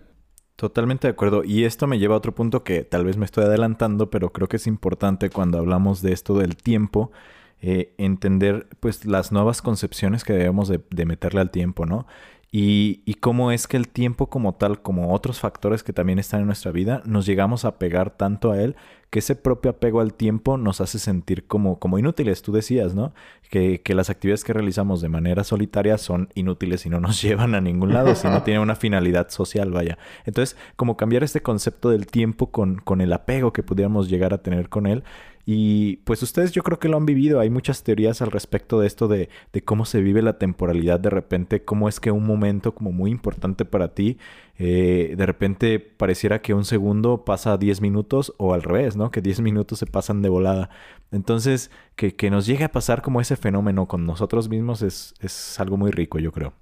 Totalmente 0.57 1.07
de 1.07 1.13
acuerdo. 1.13 1.45
Y 1.45 1.63
esto 1.63 1.87
me 1.87 2.01
lleva 2.01 2.17
a 2.17 2.19
otro 2.19 2.35
punto 2.35 2.65
que 2.65 2.83
tal 2.83 3.05
vez 3.05 3.17
me 3.17 3.25
estoy 3.25 3.45
adelantando, 3.45 4.11
pero 4.11 4.33
creo 4.33 4.49
que 4.49 4.57
es 4.57 4.67
importante 4.67 5.31
cuando 5.31 5.59
hablamos 5.59 6.03
de 6.03 6.13
esto 6.13 6.37
del 6.37 6.57
tiempo, 6.57 7.13
eh, 7.61 7.95
entender 7.99 8.67
pues 8.81 9.05
las 9.05 9.31
nuevas 9.31 9.63
concepciones 9.63 10.25
que 10.25 10.33
debemos 10.33 10.69
de, 10.69 10.81
de 10.91 11.07
meterle 11.07 11.41
al 11.41 11.53
tiempo, 11.53 11.87
¿no? 11.87 12.09
Y, 12.51 13.03
y, 13.05 13.15
cómo 13.15 13.53
es 13.53 13.67
que 13.67 13.77
el 13.77 13.89
tiempo 13.89 14.29
como 14.29 14.55
tal, 14.55 14.81
como 14.81 15.13
otros 15.13 15.39
factores 15.39 15.83
que 15.83 15.93
también 15.93 16.19
están 16.19 16.41
en 16.41 16.47
nuestra 16.47 16.71
vida, 16.73 17.03
nos 17.05 17.27
llegamos 17.27 17.67
a 17.67 17.79
pegar 17.79 18.11
tanto 18.11 18.53
a 18.53 18.63
él 18.63 18.75
que 19.11 19.21
ese 19.21 19.37
propio 19.37 19.71
apego 19.71 20.01
al 20.01 20.15
tiempo 20.15 20.59
nos 20.59 20.81
hace 20.81 20.99
sentir 20.99 21.47
como, 21.47 21.79
como 21.79 21.99
inútiles. 21.99 22.43
Tú 22.43 22.53
decías, 22.53 22.95
¿no? 22.95 23.15
Que, 23.51 23.81
que 23.81 23.95
las 23.95 24.11
actividades 24.11 24.45
que 24.45 24.53
realizamos 24.53 25.01
de 25.01 25.09
manera 25.09 25.45
solitaria 25.45 25.97
son 25.97 26.29
inútiles 26.35 26.85
y 26.85 26.91
no 26.91 27.01
nos 27.01 27.23
llevan 27.23 27.55
a 27.55 27.61
ningún 27.61 27.93
lado, 27.93 28.15
si 28.15 28.29
no 28.29 28.43
tienen 28.43 28.63
una 28.63 28.77
finalidad 28.77 29.31
social, 29.31 29.71
vaya. 29.71 29.99
Entonces, 30.27 30.57
como 30.77 30.97
cambiar 30.97 31.25
este 31.25 31.41
concepto 31.41 31.91
del 31.91 32.07
tiempo 32.07 32.51
con, 32.51 32.77
con 32.77 33.01
el 33.01 33.13
apego 33.13 33.53
que 33.53 33.63
pudiéramos 33.63 34.09
llegar 34.09 34.35
a 34.35 34.43
tener 34.43 34.69
con 34.69 34.87
él 34.87 35.05
y 35.51 35.97
pues 36.05 36.23
ustedes 36.23 36.53
yo 36.53 36.63
creo 36.63 36.79
que 36.79 36.91
lo 36.91 36.99
han 36.99 37.07
vivido. 37.07 37.41
Hay 37.41 37.49
muchas 37.49 37.83
teorías 37.83 38.21
al 38.21 38.31
respecto 38.31 38.81
de 38.81 38.87
esto 38.87 39.09
de, 39.09 39.31
de, 39.51 39.65
cómo 39.65 39.87
se 39.87 40.03
vive 40.03 40.21
la 40.21 40.37
temporalidad 40.37 41.01
de 41.01 41.09
repente, 41.09 41.65
cómo 41.65 41.89
es 41.89 42.01
que 42.01 42.11
un 42.11 42.27
momento 42.27 42.75
como 42.75 42.93
muy 42.93 43.11
importante 43.11 43.65
para 43.65 43.95
ti, 43.95 44.19
eh, 44.61 45.15
de 45.17 45.27
repente 45.27 45.79
pareciera 45.79 46.43
que 46.43 46.53
un 46.53 46.65
segundo 46.65 47.25
pasa 47.25 47.57
10 47.57 47.81
minutos 47.81 48.35
o 48.39 48.55
al 48.55 48.65
revés, 48.65 48.97
¿no? 48.97 49.13
Que 49.13 49.23
10 49.23 49.41
minutos 49.41 49.79
se 49.79 49.87
pasan 49.87 50.21
de 50.21 50.29
volada. 50.29 50.69
Entonces, 51.13 51.71
que, 51.95 52.31
nos 52.31 52.45
llegue 52.45 52.65
a 52.65 52.73
pasar 52.73 53.01
como 53.01 53.21
ese 53.21 53.37
fenómeno 53.37 53.87
con 53.87 54.05
nosotros 54.05 54.49
mismos 54.49 54.83
es, 54.83 55.15
es 55.21 55.61
algo 55.61 55.77
muy 55.77 55.93
rico, 55.93 56.19
yo 56.19 56.33
creo. 56.33 56.55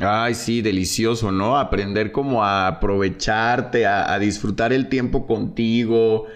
Ay, 0.00 0.34
sí, 0.34 0.62
delicioso, 0.62 1.30
¿no? 1.30 1.58
Aprender 1.58 2.10
como 2.10 2.44
a 2.44 2.66
aprovecharte, 2.66 3.86
a, 3.86 4.12
a 4.12 4.18
disfrutar 4.18 4.72
el 4.72 4.88
tiempo 4.88 5.26
contigo. 5.26 6.26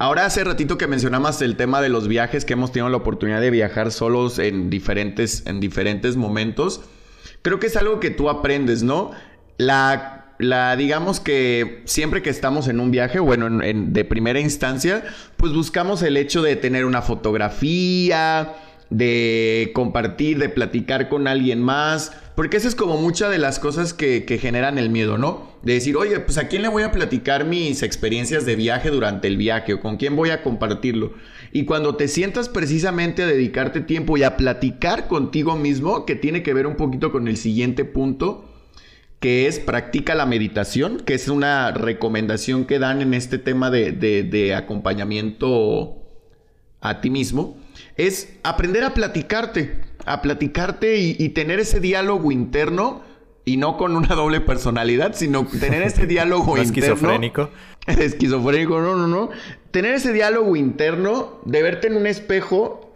Ahora 0.00 0.26
hace 0.26 0.42
ratito 0.42 0.76
que 0.76 0.88
mencionabas 0.88 1.40
el 1.40 1.56
tema 1.56 1.80
de 1.80 1.88
los 1.88 2.08
viajes, 2.08 2.44
que 2.44 2.54
hemos 2.54 2.72
tenido 2.72 2.88
la 2.88 2.96
oportunidad 2.96 3.40
de 3.40 3.50
viajar 3.50 3.92
solos 3.92 4.40
en 4.40 4.70
diferentes, 4.70 5.46
en 5.46 5.60
diferentes 5.60 6.16
momentos. 6.16 6.82
Creo 7.42 7.60
que 7.60 7.68
es 7.68 7.76
algo 7.76 8.00
que 8.00 8.10
tú 8.10 8.28
aprendes, 8.28 8.82
¿no? 8.82 9.12
La, 9.56 10.17
la 10.38 10.76
digamos 10.76 11.20
que 11.20 11.82
siempre 11.84 12.22
que 12.22 12.30
estamos 12.30 12.68
en 12.68 12.80
un 12.80 12.90
viaje, 12.90 13.18
bueno, 13.18 13.48
de 13.50 14.04
primera 14.04 14.40
instancia, 14.40 15.04
pues 15.36 15.52
buscamos 15.52 16.02
el 16.02 16.16
hecho 16.16 16.42
de 16.42 16.56
tener 16.56 16.84
una 16.84 17.02
fotografía, 17.02 18.54
de 18.90 19.72
compartir, 19.74 20.38
de 20.38 20.48
platicar 20.48 21.08
con 21.08 21.26
alguien 21.26 21.60
más. 21.60 22.12
Porque 22.36 22.56
esa 22.56 22.68
es 22.68 22.76
como 22.76 22.96
muchas 22.96 23.32
de 23.32 23.38
las 23.38 23.58
cosas 23.58 23.92
que, 23.92 24.24
que, 24.24 24.38
generan 24.38 24.78
el 24.78 24.90
miedo, 24.90 25.18
¿no? 25.18 25.50
De 25.62 25.72
decir, 25.72 25.96
oye, 25.96 26.20
pues 26.20 26.38
a 26.38 26.46
quién 26.46 26.62
le 26.62 26.68
voy 26.68 26.84
a 26.84 26.92
platicar 26.92 27.44
mis 27.44 27.82
experiencias 27.82 28.46
de 28.46 28.54
viaje 28.54 28.90
durante 28.90 29.26
el 29.26 29.36
viaje 29.36 29.74
o 29.74 29.80
con 29.80 29.96
quién 29.96 30.14
voy 30.14 30.30
a 30.30 30.44
compartirlo. 30.44 31.14
Y 31.50 31.64
cuando 31.64 31.96
te 31.96 32.06
sientas 32.06 32.48
precisamente 32.48 33.24
a 33.24 33.26
dedicarte 33.26 33.80
tiempo 33.80 34.16
y 34.16 34.22
a 34.22 34.36
platicar 34.36 35.08
contigo 35.08 35.56
mismo, 35.56 36.06
que 36.06 36.14
tiene 36.14 36.44
que 36.44 36.54
ver 36.54 36.68
un 36.68 36.76
poquito 36.76 37.10
con 37.10 37.26
el 37.26 37.36
siguiente 37.36 37.84
punto, 37.84 38.47
que 39.20 39.46
es 39.46 39.58
practica 39.58 40.14
la 40.14 40.26
meditación, 40.26 40.98
que 40.98 41.14
es 41.14 41.28
una 41.28 41.72
recomendación 41.72 42.64
que 42.64 42.78
dan 42.78 43.02
en 43.02 43.14
este 43.14 43.38
tema 43.38 43.70
de, 43.70 43.92
de, 43.92 44.22
de 44.22 44.54
acompañamiento 44.54 45.98
a 46.80 47.00
ti 47.00 47.10
mismo, 47.10 47.56
es 47.96 48.38
aprender 48.44 48.84
a 48.84 48.94
platicarte 48.94 49.88
a 50.08 50.22
platicarte 50.22 50.98
y, 50.98 51.28
tener 51.30 51.60
ese 51.60 51.80
diálogo 51.80 52.32
interno 52.32 53.02
y 53.44 53.56
no 53.56 53.76
con 53.76 53.94
una 53.94 54.14
doble 54.14 54.40
personalidad, 54.40 55.14
sino 55.14 55.46
tener 55.46 55.82
ese 55.82 56.06
diálogo 56.06 56.56
interno. 56.56 56.94
Esquizofrénico. 56.94 57.50
Esquizofrénico, 57.86 58.80
no, 58.80 58.96
no, 58.96 59.06
no. 59.06 59.30
Tener 59.70 59.94
ese 59.94 60.12
diálogo 60.12 60.56
interno 60.56 61.40
de 61.44 61.62
verte 61.62 61.88
en 61.88 61.96
un 61.96 62.06
espejo 62.06 62.92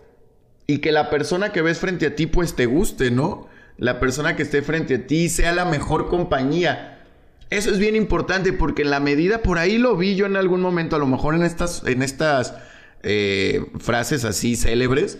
y 0.66 0.78
que 0.78 0.92
la 0.92 1.10
persona 1.10 1.52
que 1.52 1.62
ves 1.62 1.78
frente 1.78 2.06
a 2.06 2.16
ti 2.16 2.26
pues 2.26 2.54
te 2.54 2.66
guste, 2.66 3.10
¿no? 3.10 3.48
La 3.82 3.98
persona 3.98 4.36
que 4.36 4.44
esté 4.44 4.62
frente 4.62 4.94
a 4.94 5.06
ti 5.08 5.28
sea 5.28 5.52
la 5.52 5.64
mejor 5.64 6.08
compañía. 6.08 7.04
Eso 7.50 7.68
es 7.68 7.80
bien 7.80 7.96
importante 7.96 8.52
porque 8.52 8.82
en 8.82 8.90
la 8.90 9.00
medida, 9.00 9.42
por 9.42 9.58
ahí 9.58 9.76
lo 9.76 9.96
vi 9.96 10.14
yo 10.14 10.26
en 10.26 10.36
algún 10.36 10.60
momento, 10.60 10.94
a 10.94 11.00
lo 11.00 11.08
mejor 11.08 11.34
en 11.34 11.42
estas, 11.42 11.82
en 11.84 12.00
estas 12.00 12.54
eh, 13.02 13.66
frases 13.80 14.24
así 14.24 14.54
célebres, 14.54 15.18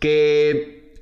que 0.00 0.92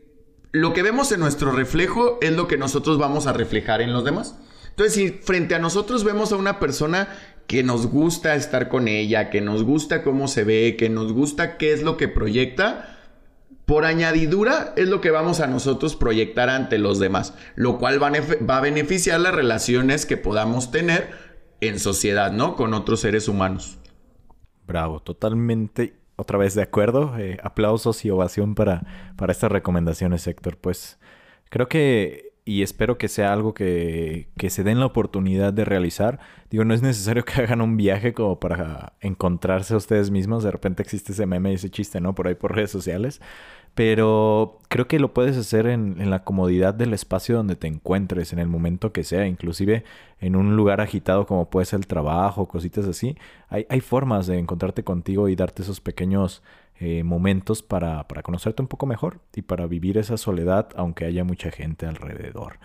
lo 0.52 0.72
que 0.72 0.84
vemos 0.84 1.10
en 1.10 1.18
nuestro 1.18 1.50
reflejo 1.50 2.20
es 2.22 2.30
lo 2.34 2.46
que 2.46 2.56
nosotros 2.56 2.98
vamos 2.98 3.26
a 3.26 3.32
reflejar 3.32 3.80
en 3.80 3.92
los 3.92 4.04
demás. 4.04 4.36
Entonces, 4.70 4.94
si 4.94 5.08
frente 5.10 5.56
a 5.56 5.58
nosotros 5.58 6.04
vemos 6.04 6.30
a 6.30 6.36
una 6.36 6.60
persona 6.60 7.08
que 7.48 7.64
nos 7.64 7.88
gusta 7.88 8.36
estar 8.36 8.68
con 8.68 8.86
ella, 8.86 9.28
que 9.28 9.40
nos 9.40 9.64
gusta 9.64 10.04
cómo 10.04 10.28
se 10.28 10.44
ve, 10.44 10.76
que 10.78 10.88
nos 10.88 11.12
gusta 11.12 11.58
qué 11.58 11.72
es 11.72 11.82
lo 11.82 11.96
que 11.96 12.06
proyecta, 12.06 12.91
por 13.72 13.86
añadidura 13.86 14.74
es 14.76 14.86
lo 14.86 15.00
que 15.00 15.10
vamos 15.10 15.40
a 15.40 15.46
nosotros 15.46 15.96
proyectar 15.96 16.50
ante 16.50 16.76
los 16.76 16.98
demás, 16.98 17.34
lo 17.54 17.78
cual 17.78 18.02
va 18.02 18.08
a, 18.54 18.60
beneficiar 18.60 19.18
las 19.18 19.34
relaciones 19.34 20.04
que 20.04 20.18
podamos 20.18 20.70
tener 20.70 21.08
en 21.62 21.78
sociedad, 21.78 22.32
¿no? 22.32 22.54
Con 22.54 22.74
otros 22.74 23.00
seres 23.00 23.28
humanos. 23.28 23.78
Bravo, 24.66 25.00
totalmente 25.00 25.94
otra 26.16 26.36
vez 26.36 26.54
de 26.54 26.60
acuerdo. 26.60 27.16
Eh, 27.16 27.38
aplausos 27.42 28.04
y 28.04 28.10
ovación 28.10 28.54
para, 28.54 28.82
para 29.16 29.32
estas 29.32 29.50
recomendaciones, 29.50 30.26
Héctor. 30.26 30.58
Pues 30.58 30.98
creo 31.48 31.66
que 31.66 32.32
y 32.44 32.62
espero 32.62 32.98
que 32.98 33.08
sea 33.08 33.32
algo 33.32 33.54
que, 33.54 34.28
que, 34.36 34.50
se 34.50 34.64
den 34.64 34.80
la 34.80 34.86
oportunidad 34.86 35.52
de 35.52 35.64
realizar. 35.64 36.18
Digo, 36.50 36.64
no 36.64 36.74
es 36.74 36.82
necesario 36.82 37.24
que 37.24 37.32
hagan 37.40 37.60
un 37.60 37.76
viaje 37.76 38.12
como 38.12 38.40
para 38.40 38.94
encontrarse 39.00 39.74
a 39.74 39.76
ustedes 39.76 40.10
mismos. 40.10 40.42
De 40.42 40.50
repente 40.50 40.82
existe 40.82 41.12
ese 41.12 41.26
meme 41.26 41.52
y 41.52 41.54
ese 41.54 41.70
chiste, 41.70 42.00
¿no? 42.00 42.14
Por 42.14 42.26
ahí 42.26 42.34
por 42.34 42.54
redes 42.54 42.70
sociales. 42.70 43.20
Pero 43.74 44.58
creo 44.68 44.86
que 44.86 44.98
lo 44.98 45.14
puedes 45.14 45.36
hacer 45.38 45.66
en, 45.66 46.00
en, 46.00 46.10
la 46.10 46.24
comodidad 46.24 46.74
del 46.74 46.92
espacio 46.92 47.36
donde 47.36 47.56
te 47.56 47.68
encuentres, 47.68 48.34
en 48.34 48.38
el 48.38 48.48
momento 48.48 48.92
que 48.92 49.02
sea, 49.02 49.26
inclusive 49.26 49.84
en 50.20 50.36
un 50.36 50.56
lugar 50.56 50.82
agitado 50.82 51.26
como 51.26 51.48
puede 51.48 51.64
ser 51.64 51.78
el 51.80 51.86
trabajo, 51.86 52.48
cositas 52.48 52.86
así. 52.86 53.16
Hay, 53.48 53.66
hay 53.70 53.80
formas 53.80 54.26
de 54.26 54.38
encontrarte 54.38 54.84
contigo 54.84 55.28
y 55.28 55.36
darte 55.36 55.62
esos 55.62 55.80
pequeños 55.80 56.42
eh, 56.80 57.04
momentos 57.04 57.62
para, 57.62 58.08
para 58.08 58.22
conocerte 58.22 58.60
un 58.60 58.66
poco 58.66 58.86
mejor 58.86 59.20
y 59.36 59.42
para 59.42 59.66
vivir 59.66 59.98
esa 59.98 60.16
soledad, 60.16 60.68
aunque 60.74 61.04
haya 61.04 61.22
mucha 61.22 61.50
gente 61.50 61.86
alrededor. 61.86 62.58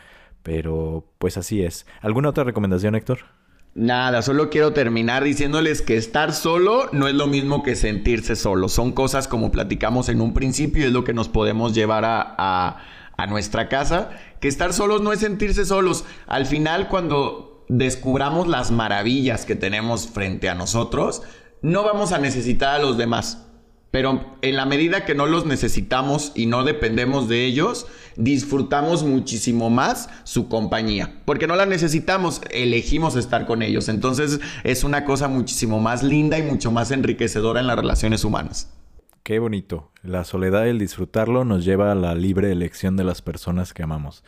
Pero 0.44 1.06
pues 1.20 1.38
así 1.38 1.64
es. 1.64 1.86
¿Alguna 2.02 2.30
otra 2.30 2.44
recomendación, 2.44 2.96
Héctor? 2.96 3.37
Nada, 3.78 4.24
solo 4.24 4.50
quiero 4.50 4.74
terminar 4.74 5.24
diciéndoles 5.24 5.84
que 5.84 5.98
estar 5.98 6.34
solo 6.34 6.90
no 6.94 7.08
es 7.08 7.14
lo 7.14 7.28
mismo 7.28 7.62
que 7.62 7.76
sentirse 7.76 8.36
solo. 8.36 8.70
Son 8.70 8.92
cosas 8.92 9.28
como 9.28 9.52
platicamos 9.52 10.10
en 10.10 10.20
un 10.20 10.34
principio 10.34 10.82
y 10.82 10.88
es 10.88 10.92
lo 10.92 11.04
que 11.04 11.14
nos 11.14 11.30
podemos 11.30 11.76
llevar 11.76 12.04
a, 12.04 12.36
a, 12.40 12.82
a 13.16 13.28
nuestra 13.28 13.70
casa. 13.70 14.10
Que 14.40 14.48
estar 14.48 14.74
solos 14.74 15.04
no 15.04 15.14
es 15.14 15.20
sentirse 15.20 15.64
solos. 15.64 16.06
Al 16.26 16.48
final, 16.48 16.88
cuando 16.88 17.66
descubramos 17.70 18.48
las 18.48 18.72
maravillas 18.72 19.46
que 19.46 19.56
tenemos 19.56 20.08
frente 20.08 20.50
a 20.50 20.56
nosotros, 20.56 21.22
no 21.62 21.84
vamos 21.84 22.14
a 22.14 22.18
necesitar 22.18 22.74
a 22.74 22.80
los 22.80 22.98
demás. 22.98 23.47
Pero 23.92 24.38
en 24.42 24.56
la 24.56 24.66
medida 24.66 25.06
que 25.06 25.16
no 25.16 25.26
los 25.26 25.46
necesitamos 25.46 26.32
y 26.36 26.46
no 26.46 26.64
dependemos 26.64 27.30
de 27.30 27.46
ellos, 27.46 27.88
disfrutamos 28.18 29.04
muchísimo 29.04 29.70
más 29.70 30.10
su 30.24 30.50
compañía. 30.50 31.22
Porque 31.26 31.48
no 31.48 31.56
la 31.56 31.66
necesitamos, 31.66 32.42
elegimos 32.52 33.16
estar 33.16 33.46
con 33.46 33.62
ellos. 33.62 33.88
Entonces 33.90 34.40
es 34.64 34.84
una 34.84 35.06
cosa 35.06 35.28
muchísimo 35.28 35.80
más 35.80 36.04
linda 36.04 36.38
y 36.38 36.44
mucho 36.44 36.72
más 36.72 36.92
enriquecedora 36.92 37.62
en 37.62 37.68
las 37.68 37.78
relaciones 37.78 38.24
humanas. 38.24 38.74
Qué 39.24 39.40
bonito. 39.40 39.92
La 40.04 40.24
soledad 40.24 40.66
y 40.66 40.70
el 40.70 40.80
disfrutarlo 40.80 41.44
nos 41.44 41.66
lleva 41.66 41.92
a 41.92 41.96
la 41.96 42.16
libre 42.16 42.52
elección 42.52 42.96
de 42.98 43.04
las 43.04 43.22
personas 43.22 43.74
que 43.74 43.84
amamos. 43.84 44.24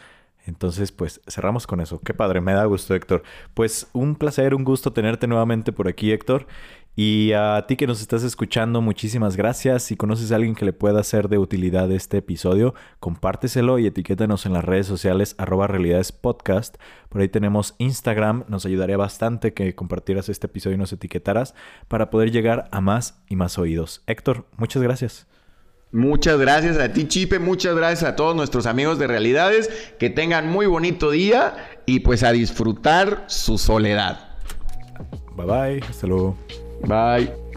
Entonces, 0.45 0.91
pues 0.91 1.22
cerramos 1.28 1.67
con 1.67 1.80
eso. 1.80 2.02
Qué 2.02 2.13
padre, 2.13 2.41
me 2.41 2.54
da 2.54 2.65
gusto, 2.65 2.95
Héctor. 2.95 3.24
Pues 3.54 3.88
un 3.93 4.15
placer, 4.15 4.56
un 4.56 4.63
gusto 4.63 4.91
tenerte 4.91 5.28
nuevamente 5.28 5.72
por 5.72 5.88
aquí, 5.88 6.12
Héctor. 6.12 6.48
Y 6.95 7.32
a 7.32 7.65
ti 7.65 7.78
que 7.78 7.88
nos 7.88 8.02
estás 8.02 8.23
escuchando, 8.23 8.82
muchísimas 8.82 9.38
gracias. 9.38 9.84
Si 9.84 9.95
conoces 9.95 10.32
a 10.32 10.36
alguien 10.36 10.54
que 10.54 10.65
le 10.65 10.73
pueda 10.73 11.02
ser 11.04 11.30
de 11.30 11.38
utilidad 11.38 11.89
este 11.91 12.17
episodio, 12.17 12.73
compárteselo 12.99 13.80
y 13.80 13.88
etiquétanos 13.88 14.45
en 14.45 14.52
las 14.54 14.65
redes 14.65 14.88
sociales 14.88 15.36
arroba 15.38 15.67
realidades 15.67 16.12
podcast. 16.12 16.75
Por 17.08 17.21
ahí 17.21 17.30
tenemos 17.30 17.75
Instagram. 17.78 18.43
Nos 18.49 18.65
ayudaría 18.65 18.97
bastante 18.97 19.54
que 19.54 19.75
compartieras 19.75 20.28
este 20.28 20.47
episodio 20.47 20.75
y 20.75 20.80
nos 20.80 20.91
etiquetaras 20.91 21.56
para 21.88 22.10
poder 22.10 22.32
llegar 22.32 22.67
a 22.71 22.82
más 22.82 23.21
y 23.30 23.38
más 23.38 23.58
oídos. 23.58 24.04
Héctor, 24.06 24.45
muchas 24.58 24.84
gracias. 24.84 25.25
Muchas 25.91 26.38
gracias 26.38 26.78
a 26.78 26.93
ti, 26.93 27.08
Chipe. 27.08 27.39
Muchas 27.39 27.75
gracias 27.75 28.04
a 28.04 28.15
todos 28.15 28.36
nuestros 28.36 28.65
amigos 28.65 28.99
de 28.99 29.08
Realidades. 29.08 29.69
Que 29.97 30.10
tengan 30.10 30.47
muy 30.47 30.67
bonito 30.67 31.10
día 31.10 31.56
y 31.86 32.02
pues 32.02 32.23
a 32.23 32.32
disfrutar 32.32 33.23
su 33.28 33.58
soledad. 33.58 34.38
Bye 35.36 35.45
bye. 35.45 35.80
Hasta 35.89 36.06
luego. 36.06 36.38
Bye. 36.88 37.49